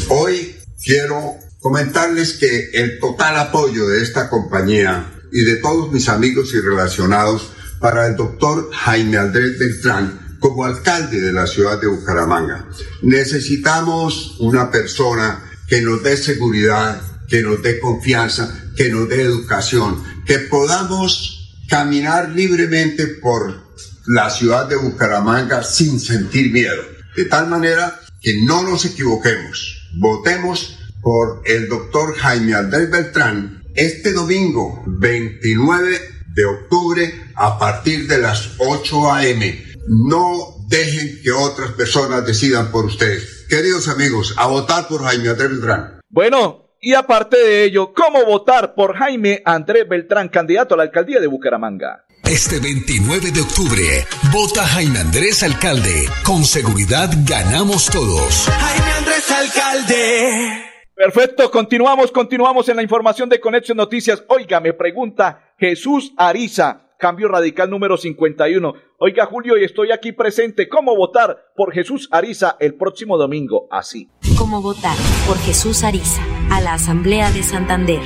Hoy 0.10 0.56
quiero 0.84 1.36
comentarles 1.62 2.34
que 2.34 2.72
el 2.74 3.00
total 3.00 3.38
apoyo 3.38 3.88
de 3.88 4.04
esta 4.04 4.30
compañía 4.30 5.14
y 5.32 5.44
de 5.44 5.56
todos 5.58 5.94
mis 5.94 6.10
amigos 6.10 6.54
y 6.54 6.60
relacionados 6.60 7.52
para 7.80 8.06
el 8.06 8.18
doctor 8.18 8.70
Jaime 8.74 9.18
Andrés 9.18 9.58
Beltrán 9.58 10.38
como 10.42 10.66
alcalde 10.66 11.22
de 11.22 11.32
la 11.32 11.48
ciudad 11.48 11.80
de 11.80 11.88
Bucaramanga. 11.88 12.68
Necesitamos 13.02 14.36
una 14.42 14.70
persona 14.72 15.42
que 15.70 15.82
nos 15.82 16.04
dé 16.04 16.18
seguridad, 16.18 17.02
que 17.30 17.42
nos 17.42 17.64
dé 17.64 17.80
confianza, 17.80 18.54
que 18.76 18.90
nos 18.90 19.08
dé 19.08 19.22
educación, 19.22 20.04
que 20.26 20.40
podamos 20.40 21.43
caminar 21.74 22.30
libremente 22.30 23.08
por 23.08 23.52
la 24.06 24.30
ciudad 24.30 24.68
de 24.68 24.76
Bucaramanga 24.76 25.64
sin 25.64 26.00
sentir 26.00 26.54
miedo. 26.54 26.84
De 27.16 27.26
tal 27.26 27.48
manera 27.48 28.00
que 28.22 28.44
no 28.46 28.62
nos 28.62 28.86
equivoquemos. 28.86 29.90
Votemos 29.96 30.78
por 31.02 31.42
el 31.46 31.68
doctor 31.70 32.16
Jaime 32.16 32.54
Andrés 32.54 32.92
Beltrán 32.92 33.64
este 33.74 34.14
domingo 34.14 34.84
29 34.86 36.00
de 36.36 36.46
octubre 36.46 37.12
a 37.34 37.58
partir 37.58 38.08
de 38.08 38.20
las 38.20 38.52
8 38.60 39.12
a.m. 39.12 39.64
No 39.88 40.68
dejen 40.68 41.24
que 41.24 41.32
otras 41.32 41.72
personas 41.72 42.24
decidan 42.24 42.70
por 42.70 42.86
ustedes. 42.86 43.48
Queridos 43.50 43.88
amigos, 43.88 44.36
a 44.38 44.46
votar 44.46 44.88
por 44.88 45.02
Jaime 45.02 45.30
Andrés 45.30 45.50
Beltrán. 45.50 46.02
Bueno, 46.08 46.63
y 46.84 46.94
aparte 46.96 47.38
de 47.38 47.64
ello, 47.64 47.94
¿cómo 47.94 48.26
votar 48.26 48.76
por 48.76 48.98
Jaime 48.98 49.42
Andrés 49.46 49.88
Beltrán, 49.88 50.28
candidato 50.28 50.74
a 50.74 50.78
la 50.78 50.84
alcaldía 50.84 51.22
de 51.22 51.28
Bucaramanga? 51.28 52.04
Este 52.26 52.60
29 52.60 53.32
de 53.32 53.40
octubre, 53.40 54.06
vota 54.34 54.64
Jaime 54.64 55.00
Andrés 55.00 55.44
Alcalde. 55.44 56.10
Con 56.26 56.44
seguridad 56.44 57.10
ganamos 57.26 57.90
todos. 57.90 58.50
Jaime 58.50 58.92
Andrés 58.98 59.32
Alcalde. 59.32 60.66
Perfecto, 60.94 61.50
continuamos, 61.50 62.12
continuamos 62.12 62.68
en 62.68 62.76
la 62.76 62.84
información 62.84 63.30
de 63.30 63.40
Conexión 63.40 63.78
Noticias. 63.78 64.22
Oiga, 64.28 64.60
me 64.60 64.74
pregunta 64.74 65.54
Jesús 65.58 66.14
Ariza, 66.18 66.83
cambio 67.04 67.28
radical 67.28 67.70
número 67.70 67.98
51. 67.98 68.76
Oiga, 68.98 69.26
Julio, 69.26 69.58
y 69.58 69.66
estoy 69.66 69.92
aquí 69.92 70.14
presente. 70.14 70.70
¿Cómo 70.70 70.96
votar 70.96 71.52
por 71.54 71.74
Jesús 71.74 72.08
Ariza 72.14 72.56
el 72.62 72.76
próximo 72.76 73.18
domingo? 73.18 73.68
Así. 73.70 74.10
¿Cómo 74.38 74.62
votar 74.62 74.96
por 75.28 75.38
Jesús 75.40 75.84
Ariza 75.84 76.22
a 76.50 76.62
la 76.62 76.76
Asamblea 76.76 77.30
de 77.32 77.44
Santander? 77.44 78.00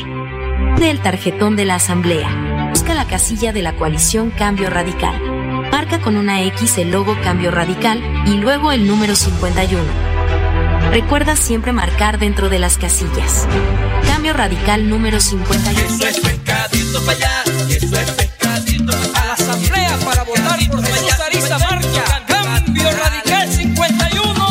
Del 0.79 0.99
tarjetón 0.99 1.55
de 1.55 1.65
la 1.65 1.75
Asamblea. 1.75 2.71
Busca 2.71 2.95
la 2.95 3.05
casilla 3.05 3.53
de 3.53 3.61
la 3.61 3.75
coalición 3.75 4.31
Cambio 4.31 4.67
Radical. 4.71 5.21
Marca 5.69 6.01
con 6.01 6.17
una 6.17 6.41
X 6.45 6.79
el 6.79 6.89
logo 6.89 7.15
Cambio 7.23 7.51
Radical 7.51 8.01
y 8.25 8.39
luego 8.39 8.71
el 8.71 8.87
número 8.87 9.13
51. 9.13 9.79
Recuerda 10.89 11.35
siempre 11.35 11.71
marcar 11.71 12.17
dentro 12.17 12.49
de 12.49 12.57
las 12.57 12.79
casillas. 12.79 13.47
Cambio 14.07 14.33
Radical 14.33 14.89
número 14.89 15.19
51. 15.19 15.79
Eso 15.81 16.07
es 16.07 16.19
pescadito 16.19 16.99
para 17.05 17.11
allá, 17.11 17.43
eso 17.45 17.95
es 17.95 18.11
pescadito 18.11 18.36
a 18.93 19.25
la 19.25 19.33
asamblea 19.33 19.97
para 20.05 20.23
votar 20.23 20.59
por 20.69 20.83
Jesús 20.83 21.19
Ariza 21.19 21.57
Marca. 21.59 22.25
Cambio 22.27 22.89
Radical 22.91 23.51
51. 23.51 24.45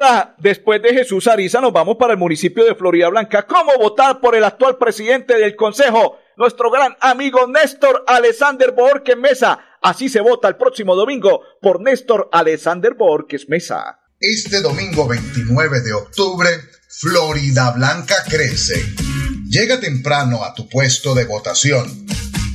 Ah, 0.00 0.34
Después 0.38 0.80
de 0.80 0.94
Jesús 0.94 1.26
Ariza 1.26 1.60
nos 1.60 1.72
vamos 1.72 1.96
para 1.96 2.12
el 2.12 2.18
municipio 2.18 2.64
de 2.64 2.74
Florida 2.74 3.08
Blanca. 3.08 3.46
¿Cómo 3.46 3.72
votar 3.78 4.20
por 4.20 4.36
el 4.36 4.44
actual 4.44 4.78
presidente 4.78 5.36
del 5.36 5.56
consejo? 5.56 6.18
Nuestro 6.36 6.70
gran 6.70 6.96
amigo 7.00 7.46
Néstor 7.48 8.04
Alexander 8.06 8.72
Borges 8.72 9.16
Mesa. 9.16 9.58
Así 9.82 10.08
se 10.08 10.20
vota 10.20 10.48
el 10.48 10.56
próximo 10.56 10.94
domingo 10.94 11.42
por 11.60 11.80
Néstor 11.80 12.28
Alexander 12.32 12.94
Borges 12.94 13.48
Mesa. 13.48 13.98
Este 14.20 14.60
domingo 14.60 15.06
29 15.06 15.80
de 15.80 15.92
octubre, 15.92 16.48
Florida 16.88 17.72
Blanca 17.72 18.16
crece. 18.28 18.84
Llega 19.48 19.80
temprano 19.80 20.44
a 20.44 20.54
tu 20.54 20.68
puesto 20.68 21.14
de 21.14 21.24
votación. 21.24 22.06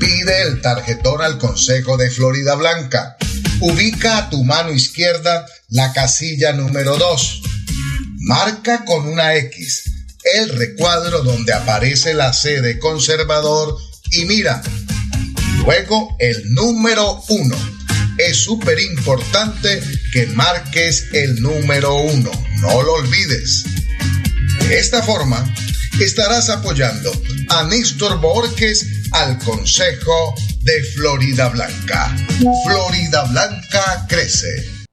Pide 0.03 0.41
el 0.41 0.59
tarjetón 0.59 1.21
al 1.21 1.37
Consejo 1.37 1.95
de 1.95 2.09
Florida 2.09 2.55
Blanca. 2.55 3.15
Ubica 3.61 4.17
a 4.17 4.29
tu 4.29 4.43
mano 4.43 4.73
izquierda 4.73 5.45
la 5.69 5.93
casilla 5.93 6.51
número 6.51 6.97
2. 6.97 7.41
marca 8.17 8.83
con 8.83 9.07
una 9.07 9.33
X 9.35 9.83
el 10.35 10.49
recuadro 10.49 11.23
donde 11.23 11.53
aparece 11.53 12.13
la 12.13 12.33
sede 12.33 12.79
conservador 12.79 13.77
y 14.11 14.25
mira, 14.25 14.61
luego 15.59 16.17
el 16.19 16.53
número 16.53 17.23
uno. 17.29 17.55
Es 18.17 18.39
súper 18.39 18.81
importante 18.81 19.81
que 20.11 20.25
marques 20.25 21.05
el 21.13 21.41
número 21.41 21.95
uno, 21.95 22.31
no 22.59 22.83
lo 22.83 22.95
olvides. 22.95 23.63
De 24.67 24.79
esta 24.79 25.01
forma, 25.01 25.49
estarás 26.01 26.49
apoyando 26.49 27.09
a 27.47 27.63
Néstor 27.63 28.19
Borges 28.19 29.02
al 29.13 29.38
Consejo 29.39 30.34
de 30.62 30.84
Florida 30.95 31.49
Blanca. 31.49 32.15
Florida 32.65 33.23
Blanca 33.32 34.06
crece. 34.08 34.47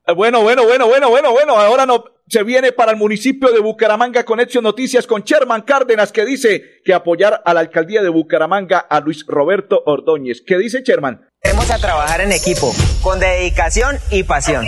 Eh, 0.06 0.12
bueno, 0.14 0.42
bueno, 0.42 0.64
bueno, 0.64 0.86
bueno, 0.86 1.10
bueno, 1.10 1.32
bueno. 1.32 1.58
Ahora 1.58 1.86
no, 1.86 2.04
se 2.28 2.42
viene 2.42 2.72
para 2.72 2.92
el 2.92 2.98
municipio 2.98 3.50
de 3.50 3.60
Bucaramanga 3.60 4.24
Conexión 4.24 4.64
Noticias 4.64 5.06
con 5.06 5.22
Sherman 5.22 5.62
Cárdenas 5.62 6.12
que 6.12 6.24
dice 6.24 6.80
que 6.84 6.94
apoyar 6.94 7.42
a 7.44 7.54
la 7.54 7.60
alcaldía 7.60 8.02
de 8.02 8.08
Bucaramanga 8.08 8.78
a 8.78 9.00
Luis 9.00 9.24
Roberto 9.26 9.82
Ordóñez. 9.86 10.42
¿Qué 10.46 10.58
dice 10.58 10.82
Sherman? 10.84 11.28
Vamos 11.44 11.70
a 11.70 11.78
trabajar 11.78 12.20
en 12.20 12.32
equipo, 12.32 12.74
con 13.02 13.18
dedicación 13.18 13.98
y 14.10 14.22
pasión. 14.22 14.66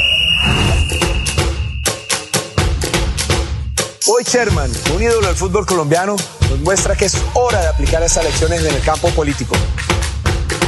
Hoy 4.08 4.24
Sherman, 4.24 4.70
un 4.96 5.02
ídolo 5.02 5.28
del 5.28 5.36
fútbol 5.36 5.64
colombiano, 5.64 6.16
nos 6.52 6.60
muestra 6.60 6.94
que 6.94 7.06
es 7.06 7.16
hora 7.32 7.62
de 7.62 7.68
aplicar 7.68 8.02
estas 8.02 8.24
lecciones 8.24 8.62
en 8.62 8.74
el 8.74 8.82
campo 8.82 9.08
político. 9.10 9.56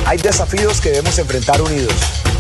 Hay 0.07 0.17
desafíos 0.17 0.81
que 0.81 0.89
debemos 0.91 1.19
enfrentar 1.19 1.61
unidos. 1.61 1.93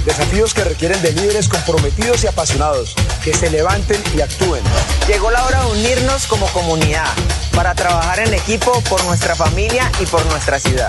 Desafíos 0.06 0.54
que 0.54 0.64
requieren 0.64 1.00
de 1.02 1.12
líderes 1.12 1.48
comprometidos 1.48 2.24
y 2.24 2.26
apasionados, 2.26 2.94
que 3.22 3.34
se 3.34 3.50
levanten 3.50 4.02
y 4.16 4.22
actúen. 4.22 4.62
Llegó 5.06 5.30
la 5.30 5.44
hora 5.44 5.60
de 5.60 5.72
unirnos 5.72 6.26
como 6.26 6.46
comunidad 6.48 7.06
para 7.54 7.74
trabajar 7.74 8.20
en 8.20 8.32
equipo 8.32 8.80
por 8.88 9.04
nuestra 9.04 9.34
familia 9.34 9.92
y 10.00 10.06
por 10.06 10.24
nuestra 10.26 10.58
ciudad. 10.58 10.88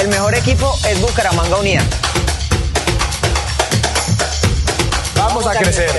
El 0.00 0.08
mejor 0.08 0.34
equipo 0.34 0.76
es 0.88 1.00
Bucaramanga 1.00 1.56
Unida. 1.56 1.84
Vamos 5.14 5.46
a 5.46 5.52
crecer. 5.52 5.90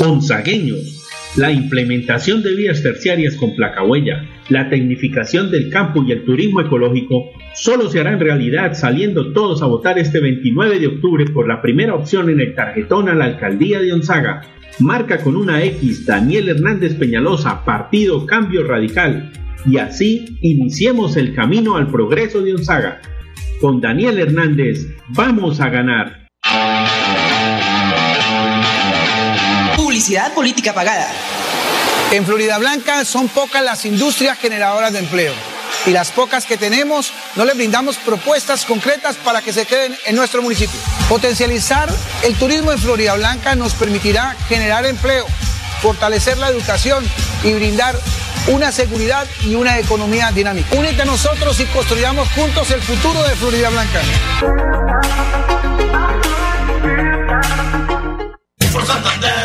Onzagueños. 0.00 0.99
La 1.36 1.52
implementación 1.52 2.42
de 2.42 2.56
vías 2.56 2.82
terciarias 2.82 3.36
con 3.36 3.54
placa 3.54 3.84
huella, 3.84 4.26
la 4.48 4.68
tecnificación 4.68 5.48
del 5.52 5.70
campo 5.70 6.02
y 6.04 6.10
el 6.10 6.24
turismo 6.24 6.60
ecológico 6.60 7.30
solo 7.54 7.88
se 7.88 8.00
hará 8.00 8.14
en 8.14 8.18
realidad 8.18 8.74
saliendo 8.74 9.32
todos 9.32 9.62
a 9.62 9.66
votar 9.66 9.96
este 10.00 10.18
29 10.18 10.80
de 10.80 10.88
octubre 10.88 11.24
por 11.32 11.46
la 11.46 11.62
primera 11.62 11.94
opción 11.94 12.30
en 12.30 12.40
el 12.40 12.56
tarjetón 12.56 13.08
a 13.08 13.14
la 13.14 13.26
alcaldía 13.26 13.78
de 13.78 13.92
Onzaga. 13.92 14.40
Marca 14.80 15.18
con 15.18 15.36
una 15.36 15.62
X 15.62 16.04
Daniel 16.04 16.48
Hernández 16.48 16.96
Peñalosa, 16.96 17.64
Partido 17.64 18.26
Cambio 18.26 18.66
Radical. 18.66 19.30
Y 19.66 19.76
así 19.76 20.36
iniciemos 20.40 21.16
el 21.16 21.32
camino 21.32 21.76
al 21.76 21.86
progreso 21.86 22.42
de 22.42 22.54
Onzaga. 22.54 23.00
Con 23.60 23.80
Daniel 23.80 24.18
Hernández 24.18 24.84
vamos 25.10 25.60
a 25.60 25.68
ganar. 25.68 26.26
Publicidad 30.10 30.34
política 30.34 30.74
pagada. 30.74 31.08
En 32.10 32.26
Florida 32.26 32.58
Blanca 32.58 33.04
son 33.04 33.28
pocas 33.28 33.62
las 33.62 33.84
industrias 33.84 34.36
generadoras 34.38 34.92
de 34.92 34.98
empleo 34.98 35.32
y 35.86 35.90
las 35.92 36.10
pocas 36.10 36.46
que 36.46 36.56
tenemos 36.56 37.12
no 37.36 37.44
les 37.44 37.54
brindamos 37.54 37.96
propuestas 37.98 38.64
concretas 38.64 39.14
para 39.18 39.40
que 39.40 39.52
se 39.52 39.66
queden 39.66 39.96
en 40.06 40.16
nuestro 40.16 40.42
municipio. 40.42 40.80
Potencializar 41.08 41.88
el 42.24 42.34
turismo 42.34 42.72
en 42.72 42.80
Florida 42.80 43.14
Blanca 43.14 43.54
nos 43.54 43.74
permitirá 43.74 44.34
generar 44.48 44.84
empleo, 44.84 45.26
fortalecer 45.80 46.38
la 46.38 46.48
educación 46.48 47.08
y 47.44 47.52
brindar 47.52 47.96
una 48.48 48.72
seguridad 48.72 49.28
y 49.44 49.54
una 49.54 49.78
economía 49.78 50.32
dinámica. 50.32 50.74
Únete 50.76 51.02
a 51.02 51.04
nosotros 51.04 51.60
y 51.60 51.66
construyamos 51.66 52.28
juntos 52.32 52.68
el 52.72 52.82
futuro 52.82 53.22
de 53.22 53.36
Florida 53.36 53.70
Blanca. 53.70 54.00
Julián 58.72 59.39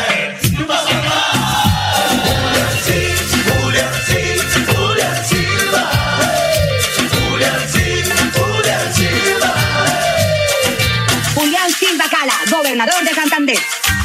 gobernador 12.66 13.04
de 13.04 13.14
Santander. 13.14 13.58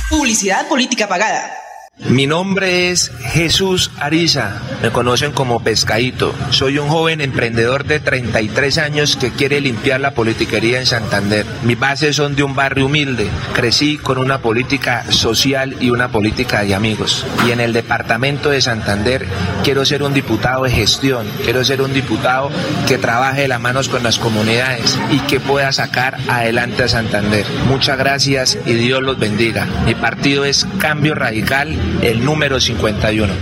Publicidad 0.07 0.67
política 0.67 1.07
pagada. 1.07 1.51
Mi 2.09 2.25
nombre 2.25 2.89
es 2.89 3.11
Jesús 3.31 3.91
Ariza, 3.99 4.59
me 4.81 4.89
conocen 4.89 5.31
como 5.31 5.63
Pescadito. 5.63 6.33
Soy 6.49 6.79
un 6.79 6.89
joven 6.89 7.21
emprendedor 7.21 7.85
de 7.85 7.99
33 7.99 8.79
años 8.79 9.15
que 9.15 9.31
quiere 9.31 9.61
limpiar 9.61 10.01
la 10.01 10.11
politiquería 10.11 10.79
en 10.79 10.87
Santander. 10.87 11.45
Mis 11.63 11.79
bases 11.79 12.15
son 12.15 12.35
de 12.35 12.43
un 12.43 12.55
barrio 12.55 12.87
humilde. 12.87 13.29
Crecí 13.53 13.97
con 13.97 14.17
una 14.17 14.39
política 14.39 15.05
social 15.11 15.77
y 15.79 15.91
una 15.91 16.09
política 16.11 16.63
de 16.63 16.73
amigos. 16.75 17.25
Y 17.47 17.51
en 17.51 17.59
el 17.59 17.71
departamento 17.71 18.49
de 18.49 18.61
Santander 18.61 19.27
quiero 19.63 19.85
ser 19.85 20.01
un 20.03 20.13
diputado 20.13 20.63
de 20.63 20.71
gestión, 20.71 21.27
quiero 21.43 21.63
ser 21.63 21.81
un 21.81 21.93
diputado 21.93 22.49
que 22.87 22.97
trabaje 22.97 23.41
de 23.41 23.47
las 23.47 23.61
manos 23.61 23.89
con 23.89 24.03
las 24.03 24.17
comunidades 24.17 24.99
y 25.11 25.19
que 25.19 25.39
pueda 25.39 25.71
sacar 25.71 26.17
adelante 26.27 26.83
a 26.83 26.87
Santander. 26.87 27.45
Muchas 27.67 27.97
gracias 27.97 28.57
y 28.65 28.73
Dios 28.73 29.01
los 29.01 29.19
bendiga. 29.19 29.67
Mi 29.85 29.93
partido 29.93 30.45
es 30.45 30.65
Cambio 30.79 31.13
Radical 31.15 31.77
el 32.01 32.23
número 32.23 32.59
51. 32.59 33.33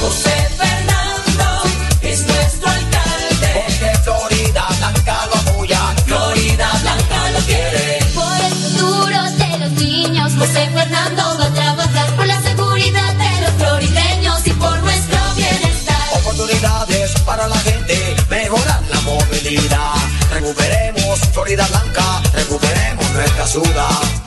José 0.00 0.48
Fernando 0.56 1.62
es 2.02 2.26
nuestro 2.26 2.68
alcalde. 2.68 3.92
Florida 4.02 4.66
Blanca 4.78 5.26
lo 5.26 5.34
apoya. 5.34 5.80
Florida 6.06 6.70
Blanca 6.82 7.30
lo 7.32 7.38
quiere. 7.40 7.98
Por 8.14 8.40
el 8.40 8.52
futuro 8.52 9.22
de 9.32 9.58
los 9.58 9.70
niños, 9.72 10.32
José 10.38 10.70
Fernando 10.72 11.22
va 11.38 11.46
a 11.46 11.52
trabajar 11.52 12.16
por 12.16 12.26
la 12.26 12.40
seguridad 12.42 13.14
de 13.14 13.40
los 13.42 13.52
florideños 13.52 14.46
y 14.46 14.50
por 14.50 14.78
nuestro 14.82 15.18
bienestar. 15.36 16.08
Oportunidades 16.20 17.12
para 17.20 17.46
la 17.48 17.58
gente, 17.58 18.16
mejorar 18.30 18.82
la 18.90 19.00
movilidad. 19.00 19.94
Recuperemos 20.32 21.18
Florida 21.32 21.66
Blanca, 21.68 22.22
recuperemos 22.34 23.10
nuestra 23.12 23.46
ciudad. 23.46 24.23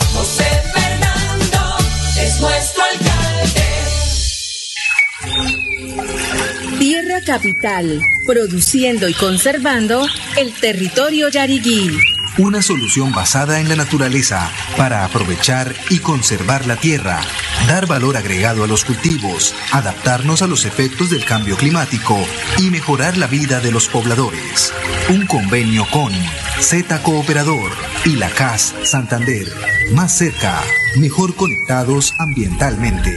Es 2.37 2.41
nuestro 2.41 2.83
alcalde. 2.83 3.63
Tierra 6.77 7.21
Capital, 7.25 7.99
produciendo 8.27 9.09
y 9.09 9.13
conservando 9.13 10.05
el 10.37 10.53
territorio 10.53 11.29
yariguí. 11.29 11.97
Una 12.37 12.61
solución 12.61 13.11
basada 13.11 13.59
en 13.59 13.69
la 13.69 13.75
naturaleza 13.75 14.51
para 14.77 15.03
aprovechar 15.03 15.73
y 15.89 15.97
conservar 15.97 16.67
la 16.67 16.75
tierra, 16.75 17.19
dar 17.67 17.87
valor 17.87 18.15
agregado 18.15 18.63
a 18.63 18.67
los 18.67 18.85
cultivos, 18.85 19.55
adaptarnos 19.71 20.43
a 20.43 20.47
los 20.47 20.65
efectos 20.65 21.09
del 21.09 21.25
cambio 21.25 21.57
climático 21.57 22.15
y 22.59 22.69
mejorar 22.69 23.17
la 23.17 23.25
vida 23.25 23.61
de 23.61 23.71
los 23.71 23.87
pobladores. 23.87 24.71
Un 25.09 25.25
convenio 25.25 25.87
con 25.91 26.13
Z 26.59 27.01
Cooperador 27.03 27.71
y 28.03 28.15
la 28.15 28.29
CAS 28.29 28.73
Santander. 28.83 29.47
Más 29.93 30.17
cerca, 30.17 30.63
mejor 30.97 31.35
conectados 31.35 32.13
ambientalmente. 32.19 33.15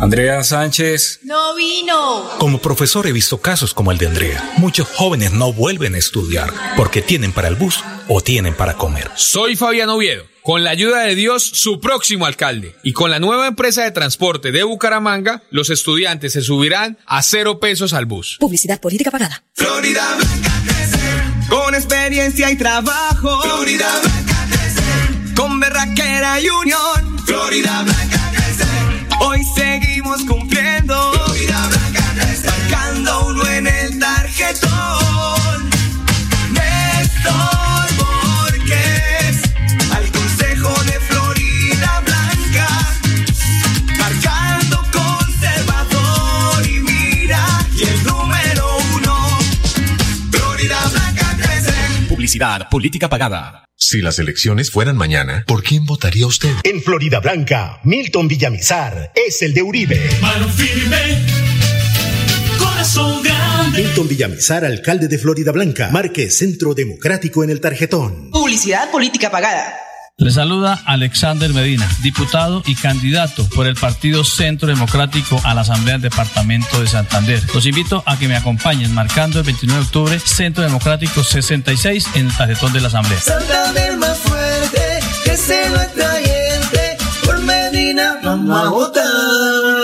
Andrea 0.00 0.42
Sánchez. 0.42 1.20
No 1.22 1.54
vino. 1.54 2.28
Como 2.38 2.58
profesor 2.58 3.06
he 3.06 3.12
visto 3.12 3.40
casos 3.40 3.72
como 3.72 3.92
el 3.92 3.98
de 3.98 4.08
Andrea. 4.08 4.52
Muchos 4.58 4.88
jóvenes 4.88 5.32
no 5.32 5.52
vuelven 5.52 5.94
a 5.94 5.98
estudiar 5.98 6.52
porque 6.76 7.00
tienen 7.00 7.32
para 7.32 7.48
el 7.48 7.54
bus 7.54 7.82
o 8.08 8.20
tienen 8.20 8.54
para 8.54 8.74
comer. 8.74 9.10
Soy 9.14 9.56
Fabián 9.56 9.88
Oviedo. 9.88 10.24
Con 10.42 10.64
la 10.64 10.70
ayuda 10.70 11.02
de 11.02 11.14
Dios, 11.14 11.42
su 11.42 11.80
próximo 11.80 12.26
alcalde. 12.26 12.76
Y 12.82 12.92
con 12.92 13.10
la 13.10 13.18
nueva 13.18 13.46
empresa 13.46 13.84
de 13.84 13.90
transporte 13.90 14.52
de 14.52 14.62
Bucaramanga, 14.64 15.42
los 15.50 15.70
estudiantes 15.70 16.34
se 16.34 16.42
subirán 16.42 16.98
a 17.06 17.22
cero 17.22 17.58
pesos 17.58 17.94
al 17.94 18.04
bus. 18.04 18.36
Publicidad 18.38 18.80
política 18.80 19.10
pagada. 19.10 19.42
Florida 19.54 20.14
Blanca. 20.16 20.85
Con 21.48 21.74
experiencia 21.74 22.50
y 22.50 22.56
trabajo. 22.56 23.42
Florida 23.42 23.88
Blanca 24.02 24.46
crece. 24.50 25.34
Con 25.34 25.60
berraquera 25.60 26.40
y 26.40 26.48
unión. 26.48 27.18
Florida 27.24 27.82
Blanca 27.82 28.32
crece. 28.32 28.64
Hoy 29.20 29.40
seguimos 29.54 30.18
cumpliendo. 30.18 30.35
Publicidad 52.36 52.68
política 52.68 53.08
pagada. 53.08 53.64
Si 53.76 54.02
las 54.02 54.18
elecciones 54.18 54.70
fueran 54.70 54.94
mañana, 54.94 55.44
¿por 55.46 55.62
quién 55.62 55.86
votaría 55.86 56.26
usted? 56.26 56.50
En 56.64 56.82
Florida 56.82 57.18
Blanca, 57.20 57.80
Milton 57.84 58.28
Villamizar 58.28 59.10
es 59.14 59.40
el 59.40 59.54
de 59.54 59.62
Uribe. 59.62 60.06
Mano 60.20 60.46
firme, 60.50 61.24
corazón 62.58 63.22
grande. 63.22 63.82
Milton 63.82 64.08
Villamizar, 64.08 64.66
alcalde 64.66 65.08
de 65.08 65.16
Florida 65.16 65.50
Blanca. 65.50 65.88
Marque 65.90 66.30
Centro 66.30 66.74
Democrático 66.74 67.42
en 67.42 67.48
el 67.48 67.60
tarjetón. 67.62 68.30
Publicidad 68.30 68.90
política 68.90 69.30
pagada. 69.30 69.74
Le 70.18 70.30
saluda 70.30 70.80
Alexander 70.86 71.52
Medina, 71.52 71.86
diputado 72.00 72.62
y 72.64 72.74
candidato 72.74 73.46
por 73.50 73.66
el 73.66 73.74
Partido 73.74 74.24
Centro 74.24 74.66
Democrático 74.66 75.38
a 75.44 75.52
la 75.52 75.60
Asamblea 75.60 75.98
del 75.98 76.10
Departamento 76.10 76.80
de 76.80 76.86
Santander. 76.86 77.42
Los 77.52 77.66
invito 77.66 78.02
a 78.06 78.18
que 78.18 78.26
me 78.26 78.34
acompañen 78.34 78.94
marcando 78.94 79.40
el 79.40 79.44
29 79.44 79.78
de 79.78 79.86
octubre 79.86 80.18
Centro 80.18 80.64
Democrático 80.64 81.22
66 81.22 82.06
en 82.14 82.28
el 82.28 82.34
tarjetón 82.34 82.72
de 82.72 82.80
la 82.80 82.88
Asamblea. 82.88 83.20
Santander 83.20 83.98
más 83.98 84.16
fuerte, 84.16 85.00
que 85.22 85.36
se 85.36 85.68
lo 85.68 85.80
Vamos 88.22 88.66
a 88.66 88.68
votar. 88.70 89.04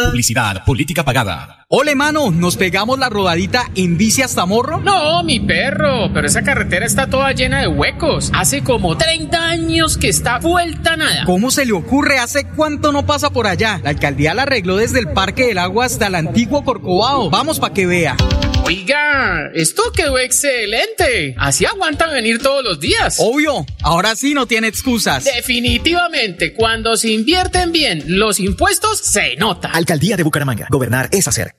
Publicidad, 0.07 0.65
política 0.65 1.05
pagada. 1.05 1.65
Ole, 1.69 1.95
mano, 1.95 2.31
¿nos 2.31 2.59
pegamos 2.59 2.99
la 2.99 3.09
rodadita 3.09 3.71
en 3.75 3.97
bici 3.97 4.21
hasta 4.21 4.45
Morro? 4.45 4.81
No, 4.81 5.23
mi 5.23 5.41
perro, 5.41 6.13
pero 6.13 6.27
esa 6.27 6.43
carretera 6.43 6.85
está 6.85 7.07
toda 7.07 7.33
llena 7.33 7.61
de 7.61 7.69
huecos. 7.69 8.31
Hace 8.35 8.63
como 8.63 8.99
30 8.99 9.39
años 9.43 9.97
que 9.97 10.09
está 10.09 10.39
vuelta 10.39 10.97
nada. 10.97 11.25
¿Cómo 11.25 11.51
se 11.51 11.65
le 11.65 11.73
ocurre? 11.73 12.19
¿Hace 12.19 12.45
cuánto 12.45 12.93
no 12.93 13.07
pasa 13.07 13.31
por 13.31 13.47
allá? 13.47 13.81
La 13.83 13.91
alcaldía 13.91 14.35
la 14.35 14.43
arregló 14.43 14.77
desde 14.77 14.99
el 14.99 15.09
Parque 15.13 15.47
del 15.47 15.59
Agua 15.59 15.87
hasta 15.87 16.09
el 16.09 16.15
antiguo 16.15 16.63
Corcovado. 16.63 17.31
Vamos 17.31 17.59
para 17.59 17.73
que 17.73 17.87
vea. 17.87 18.17
Oiga, 18.73 19.51
esto 19.55 19.83
quedó 19.95 20.17
excelente. 20.17 21.35
Así 21.37 21.67
aguantan 21.67 22.11
venir 22.11 22.39
todos 22.39 22.65
los 22.65 22.81
días. 22.81 23.17
Obvio, 23.19 23.67
ahora 23.83 24.17
sí 24.17 24.33
no 24.33 24.47
tiene 24.47 24.69
excusas. 24.69 25.25
Definitivamente, 25.25 26.55
cuando 26.55 26.97
se 26.97 27.11
invierten 27.11 27.71
bien 27.71 28.03
los 28.07 28.41
impuestos, 28.41 28.99
se 28.99 29.37
nota. 29.37 29.69
Alcaldía 29.69 30.17
de 30.17 30.23
Bucaramanga. 30.23 30.69
Gobernar 30.71 31.11
es 31.13 31.29
hacer. 31.29 31.55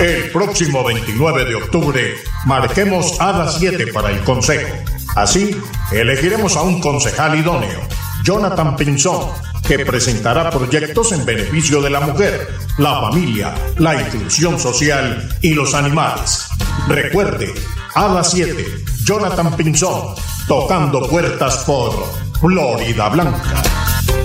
El 0.00 0.32
próximo 0.32 0.82
29 0.82 1.44
de 1.44 1.54
octubre 1.54 2.14
marquemos 2.44 3.20
a 3.20 3.30
las 3.30 3.60
7 3.60 3.92
para 3.92 4.10
el 4.10 4.18
Consejo. 4.24 4.74
Así, 5.14 5.56
elegiremos 5.92 6.56
a 6.56 6.62
un 6.62 6.80
concejal 6.80 7.38
idóneo, 7.38 7.86
Jonathan 8.24 8.74
Pinzón, 8.74 9.30
que 9.70 9.86
presentará 9.86 10.50
proyectos 10.50 11.12
en 11.12 11.24
beneficio 11.24 11.80
de 11.80 11.90
la 11.90 12.00
mujer, 12.00 12.58
la 12.78 13.02
familia, 13.02 13.54
la 13.78 14.02
inclusión 14.02 14.58
social 14.58 15.28
y 15.42 15.54
los 15.54 15.74
animales. 15.74 16.48
Recuerde, 16.88 17.54
a 17.94 18.08
las 18.08 18.32
7, 18.32 18.66
Jonathan 19.04 19.56
Pinzón, 19.56 20.16
tocando 20.48 21.08
puertas 21.08 21.58
por 21.58 21.92
Florida 22.40 23.10
Blanca. 23.10 23.62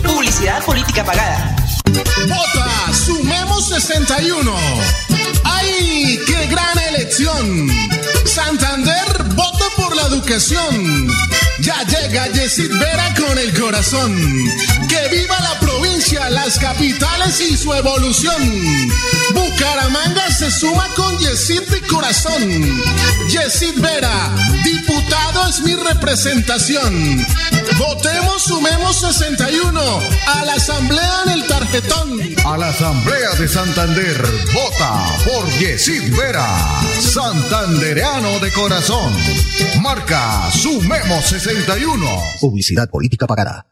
Publicidad 0.02 0.64
política 0.66 1.04
pagada. 1.04 1.56
Vota 2.28 2.92
Sumemos 2.92 3.70
61. 3.70 4.52
¡Ay, 5.44 6.20
qué 6.26 6.48
gran 6.48 6.80
elección! 6.90 7.70
Santander 8.26 9.25
la 9.96 10.08
educación. 10.08 11.08
Ya 11.60 11.84
llega 11.84 12.28
Yesid 12.28 12.72
Vera 12.80 13.14
con 13.16 13.38
el 13.38 13.54
corazón. 13.60 14.16
Que 14.88 15.16
viva 15.16 15.40
la 15.40 15.60
provincia, 15.60 16.30
las 16.30 16.60
capitales 16.60 17.40
y 17.42 17.58
su 17.58 17.74
evolución. 17.74 18.42
Bucaramanga 19.34 20.30
se 20.32 20.52
suma 20.52 20.88
con 20.96 21.18
Yesid 21.20 21.62
de 21.64 21.82
corazón. 21.82 22.44
Yesid 23.30 23.80
Vera, 23.80 24.32
diputado 25.06 25.48
es 25.48 25.62
mi 25.62 25.76
representación. 25.76 27.26
Votemos, 27.78 28.44
sumemos 28.44 29.00
61 29.00 29.82
a 30.28 30.46
la 30.46 30.54
asamblea 30.54 31.24
en 31.26 31.32
el 31.34 31.48
tarjetón. 31.48 32.20
A 32.46 32.58
la 32.58 32.70
Asamblea 32.70 33.32
de 33.40 33.48
Santander, 33.48 34.22
vota 34.54 35.18
por 35.26 35.50
Yesid 35.60 36.16
Vera, 36.16 36.82
santandereano 37.00 38.40
de 38.40 38.52
corazón. 38.52 39.14
Marca 39.82 40.50
Sumemos 40.52 41.26
61. 41.26 42.06
Publicidad 42.40 42.90
política 42.90 43.28
pagada. 43.28 43.66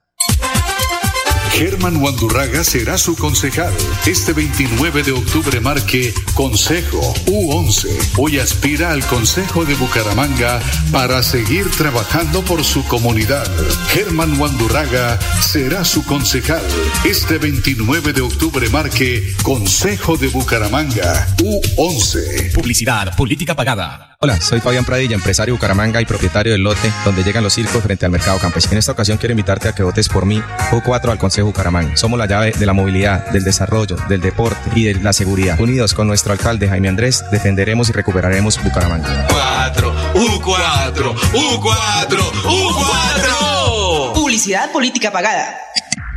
Germán 1.54 1.98
Wandurraga 1.98 2.64
será 2.64 2.98
su 2.98 3.16
concejal. 3.16 3.72
Este 4.08 4.34
29 4.34 5.04
de 5.04 5.12
octubre 5.12 5.60
marque 5.60 6.12
Consejo 6.34 7.14
U11. 7.28 7.90
Hoy 8.18 8.40
aspira 8.40 8.92
al 8.92 9.06
Consejo 9.06 9.64
de 9.64 9.76
Bucaramanga 9.76 10.60
para 10.92 11.22
seguir 11.22 11.70
trabajando 11.70 12.42
por 12.42 12.64
su 12.64 12.84
comunidad. 12.88 13.46
Germán 13.90 14.40
Wandurraga 14.40 15.20
será 15.42 15.86
su 15.86 16.04
concejal. 16.06 16.64
Este 17.06 17.38
29 17.38 18.14
de 18.14 18.22
octubre 18.22 18.68
marque 18.70 19.36
Consejo 19.44 20.18
de 20.18 20.30
Bucaramanga 20.30 21.28
U11. 21.38 22.52
Publicidad, 22.54 23.16
política 23.16 23.56
pagada. 23.56 24.13
Hola, 24.24 24.40
soy 24.40 24.62
Fabián 24.62 24.86
Pradilla, 24.86 25.16
empresario 25.16 25.54
de 25.54 25.58
Bucaramanga 25.58 26.00
y 26.00 26.06
propietario 26.06 26.54
del 26.54 26.64
lote 26.64 26.90
donde 27.04 27.26
llegan 27.26 27.44
los 27.44 27.52
circos 27.52 27.84
frente 27.84 28.06
al 28.06 28.12
mercado 28.14 28.40
campesino. 28.40 28.72
En 28.72 28.78
esta 28.78 28.94
ocasión 28.94 29.18
quiero 29.18 29.34
invitarte 29.34 29.68
a 29.68 29.76
que 29.76 29.84
votes 29.84 30.08
por 30.08 30.26
mí, 30.26 30.42
U4 30.72 31.10
al 31.10 31.18
Consejo 31.18 31.48
Bucaramanga. 31.48 31.98
Somos 31.98 32.18
la 32.18 32.26
llave 32.26 32.54
de 32.58 32.66
la 32.66 32.72
movilidad, 32.72 33.28
del 33.32 33.44
desarrollo, 33.44 33.98
del 34.08 34.22
deporte 34.22 34.70
y 34.76 34.86
de 34.86 34.94
la 35.02 35.12
seguridad. 35.12 35.60
Unidos 35.60 35.94
con 35.94 36.08
nuestro 36.08 36.32
alcalde 36.32 36.70
Jaime 36.70 36.88
Andrés, 36.88 37.26
defenderemos 37.34 37.90
y 37.90 37.92
recuperaremos 37.92 38.64
Bucaramanga. 38.64 39.28
4, 39.30 40.14
U4, 40.14 41.16
U4, 41.34 42.20
U4. 42.46 44.14
Publicidad 44.14 44.72
política 44.72 45.12
pagada. 45.12 45.54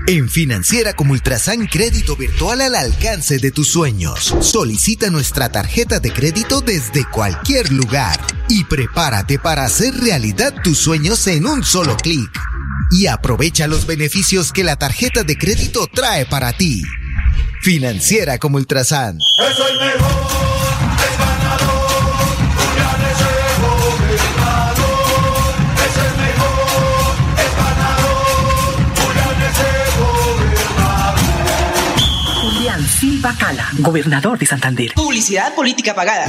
En 0.08 0.28
Financiera 0.28 0.94
como 0.94 1.14
Ultrasan 1.14 1.66
Crédito 1.66 2.14
Virtual 2.14 2.60
al 2.60 2.76
alcance 2.76 3.38
de 3.38 3.50
tus 3.50 3.66
sueños. 3.66 4.36
Solicita 4.40 5.10
nuestra 5.10 5.50
tarjeta 5.50 5.98
de 5.98 6.12
crédito 6.12 6.60
desde 6.60 7.04
cualquier 7.10 7.72
lugar 7.72 8.16
y 8.48 8.62
prepárate 8.62 9.40
para 9.40 9.64
hacer 9.64 9.94
realidad 9.94 10.54
tus 10.62 10.78
sueños 10.78 11.26
en 11.26 11.44
un 11.44 11.64
solo 11.64 11.96
clic. 11.96 12.30
Y 12.92 13.08
aprovecha 13.08 13.66
los 13.66 13.84
beneficios 13.84 14.52
que 14.52 14.62
la 14.62 14.76
tarjeta 14.76 15.24
de 15.24 15.36
crédito 15.36 15.88
trae 15.92 16.24
para 16.24 16.52
ti. 16.52 16.84
Financiera 17.62 18.38
como 18.38 18.58
Ultrasan. 18.58 19.18
Es 19.18 19.58
el 19.58 19.80
mejor, 19.80 20.45
Silva 32.98 33.35
Cala, 33.38 33.68
gobernador 33.80 34.38
de 34.38 34.46
Santander. 34.46 34.94
Publicidad 34.94 35.54
política 35.54 35.94
pagada. 35.94 36.26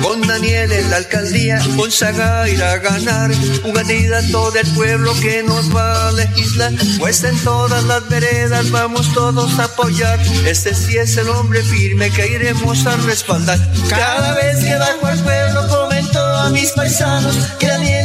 Con 0.00 0.20
Daniel 0.22 0.70
en 0.70 0.90
la 0.90 0.98
alcaldía, 0.98 1.58
con 1.76 1.90
Saga 1.90 2.48
ir 2.48 2.62
a 2.62 2.78
ganar. 2.78 3.32
Un 3.64 3.72
candidato 3.72 4.52
del 4.52 4.66
pueblo 4.74 5.12
que 5.20 5.42
nos 5.42 5.74
va 5.74 6.08
a 6.08 6.12
legislar. 6.12 6.72
Pues 7.00 7.24
en 7.24 7.36
todas 7.40 7.82
las 7.84 8.08
veredas 8.08 8.70
vamos 8.70 9.12
todos 9.12 9.58
a 9.58 9.64
apoyar. 9.64 10.20
Este 10.46 10.72
sí 10.72 10.96
es 10.96 11.16
el 11.16 11.28
hombre 11.30 11.62
firme 11.62 12.10
que 12.10 12.28
iremos 12.28 12.86
a 12.86 12.96
respaldar. 12.98 13.58
Cada 13.88 14.34
vez 14.34 14.64
que 14.64 14.76
bajo 14.76 15.06
al 15.06 15.18
pueblo 15.18 15.66
comento 15.66 16.20
a 16.20 16.50
mis 16.50 16.70
paisanos 16.70 17.36
que 17.58 17.66
Daniel 17.66 17.99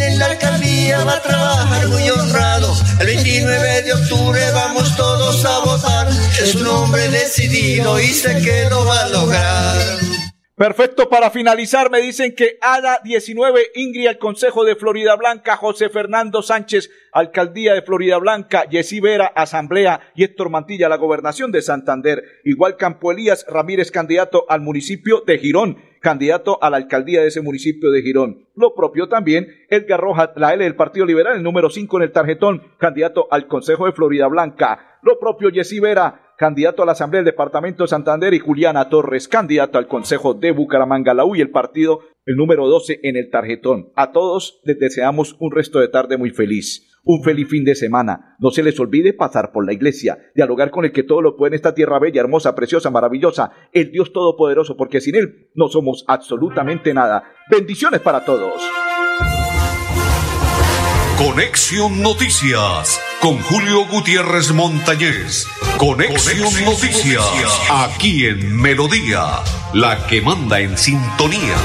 alcaldía 0.86 1.04
va 1.04 1.14
a 1.14 1.22
trabajar 1.22 1.88
muy 1.88 2.10
honrado. 2.10 2.76
El 3.00 3.08
29 3.08 3.82
de 3.84 3.94
octubre 3.94 4.52
vamos 4.52 4.96
todos 4.96 5.46
a 5.46 5.60
votar. 5.60 6.08
Es 6.42 6.56
un 6.56 6.68
hombre 6.68 7.08
decidido 7.10 8.00
y 8.00 8.14
sé 8.14 8.42
que 8.42 8.70
lo 8.70 8.86
va 8.86 9.00
a 9.02 9.08
lograr. 9.10 10.25
Perfecto, 10.58 11.10
para 11.10 11.32
finalizar 11.32 11.92
me 11.92 12.00
dicen 12.00 12.34
que 12.34 12.58
ADA 12.62 13.00
19, 13.04 13.72
Ingrid 13.76 14.08
al 14.08 14.18
Consejo 14.18 14.64
de 14.64 14.78
Florida 14.78 15.18
Blanca, 15.18 15.58
José 15.58 15.90
Fernando 15.90 16.42
Sánchez, 16.42 16.90
Alcaldía 17.12 17.74
de 17.74 17.82
Florida 17.82 18.18
Blanca, 18.20 18.64
Yesí 18.64 19.02
Vera, 19.02 19.26
Asamblea 19.26 20.14
y 20.16 20.24
Héctor 20.24 20.50
Mantilla, 20.50 20.88
la 20.88 20.96
Gobernación 20.96 21.52
de 21.52 21.62
Santander. 21.62 22.24
Igual 22.46 22.78
Campo 22.78 23.12
Elías 23.12 23.46
Ramírez, 23.50 23.92
candidato 23.92 24.46
al 24.48 24.62
municipio 24.62 25.24
de 25.28 25.40
Girón, 25.40 25.78
candidato 26.00 26.58
a 26.64 26.70
la 26.70 26.78
alcaldía 26.78 27.20
de 27.20 27.28
ese 27.28 27.42
municipio 27.42 27.92
de 27.92 28.02
Girón. 28.02 28.48
Lo 28.56 28.76
propio 28.76 29.10
también 29.10 29.66
Edgar 29.70 30.00
Rojas, 30.00 30.30
la 30.38 30.54
L 30.54 30.64
del 30.64 30.78
Partido 30.78 31.06
Liberal, 31.06 31.36
el 31.36 31.44
número 31.44 31.70
5 31.70 31.98
en 31.98 32.04
el 32.04 32.14
tarjetón, 32.14 32.64
candidato 32.78 33.28
al 33.30 33.48
Consejo 33.48 33.88
de 33.88 33.92
Florida 33.92 34.28
Blanca. 34.28 35.00
Lo 35.02 35.20
propio 35.20 35.50
Yesí 35.50 35.82
Vera, 35.82 36.25
candidato 36.38 36.84
a 36.84 36.86
la 36.86 36.94
Asamblea 36.94 37.20
del 37.20 37.32
Departamento 37.32 37.84
de 37.84 37.90
Santander, 37.90 38.34
y 38.34 38.40
Juliana 38.40 38.90
Torres, 38.90 39.28
candidato 39.28 39.78
al 39.78 39.88
Consejo 39.88 40.34
de 40.34 40.52
Bucaramanga, 40.52 41.14
la 41.14 41.26
U 41.26 41.36
y 41.36 41.42
el 41.42 41.50
partido, 41.50 42.00
el 42.26 42.36
número 42.36 42.68
12 42.68 43.00
en 43.04 43.18
el 43.18 43.30
tarjetón. 43.30 43.92
A 43.96 44.12
todos 44.12 44.62
les 44.64 44.80
deseamos 44.80 45.36
un 45.40 45.52
resto 45.52 45.80
de 45.80 45.88
tarde 45.88 46.18
muy 46.18 46.32
feliz. 46.32 46.92
Un 47.04 47.24
feliz 47.24 47.48
fin 47.48 47.64
de 47.64 47.76
semana. 47.76 48.36
No 48.40 48.50
se 48.50 48.64
les 48.64 48.80
olvide 48.80 49.14
pasar 49.14 49.52
por 49.52 49.64
la 49.64 49.74
iglesia, 49.74 50.18
dialogar 50.34 50.72
con 50.72 50.86
el 50.86 50.92
que 50.92 51.04
todo 51.04 51.22
lo 51.22 51.36
puede 51.36 51.50
en 51.50 51.56
esta 51.56 51.76
tierra 51.76 52.00
bella, 52.00 52.22
hermosa, 52.22 52.56
preciosa, 52.56 52.90
maravillosa, 52.90 53.52
el 53.74 53.92
Dios 53.92 54.12
Todopoderoso, 54.12 54.76
porque 54.76 55.02
sin 55.02 55.16
Él 55.16 55.50
no 55.54 55.68
somos 55.68 56.04
absolutamente 56.08 56.96
nada. 56.96 57.24
Bendiciones 57.52 58.02
para 58.02 58.26
todos. 58.26 58.64
Conexión 61.18 62.02
Noticias 62.02 63.00
con 63.22 63.42
Julio 63.42 63.86
Gutiérrez 63.86 64.52
Montañez. 64.52 65.48
Conexión, 65.78 66.66
Noticias, 66.66 67.24
aquí 67.70 68.26
en 68.26 68.54
Melodía, 68.54 69.42
la 69.74 70.06
que 70.08 70.22
manda 70.22 70.60
en 70.60 70.78
sintonía. 70.78 71.56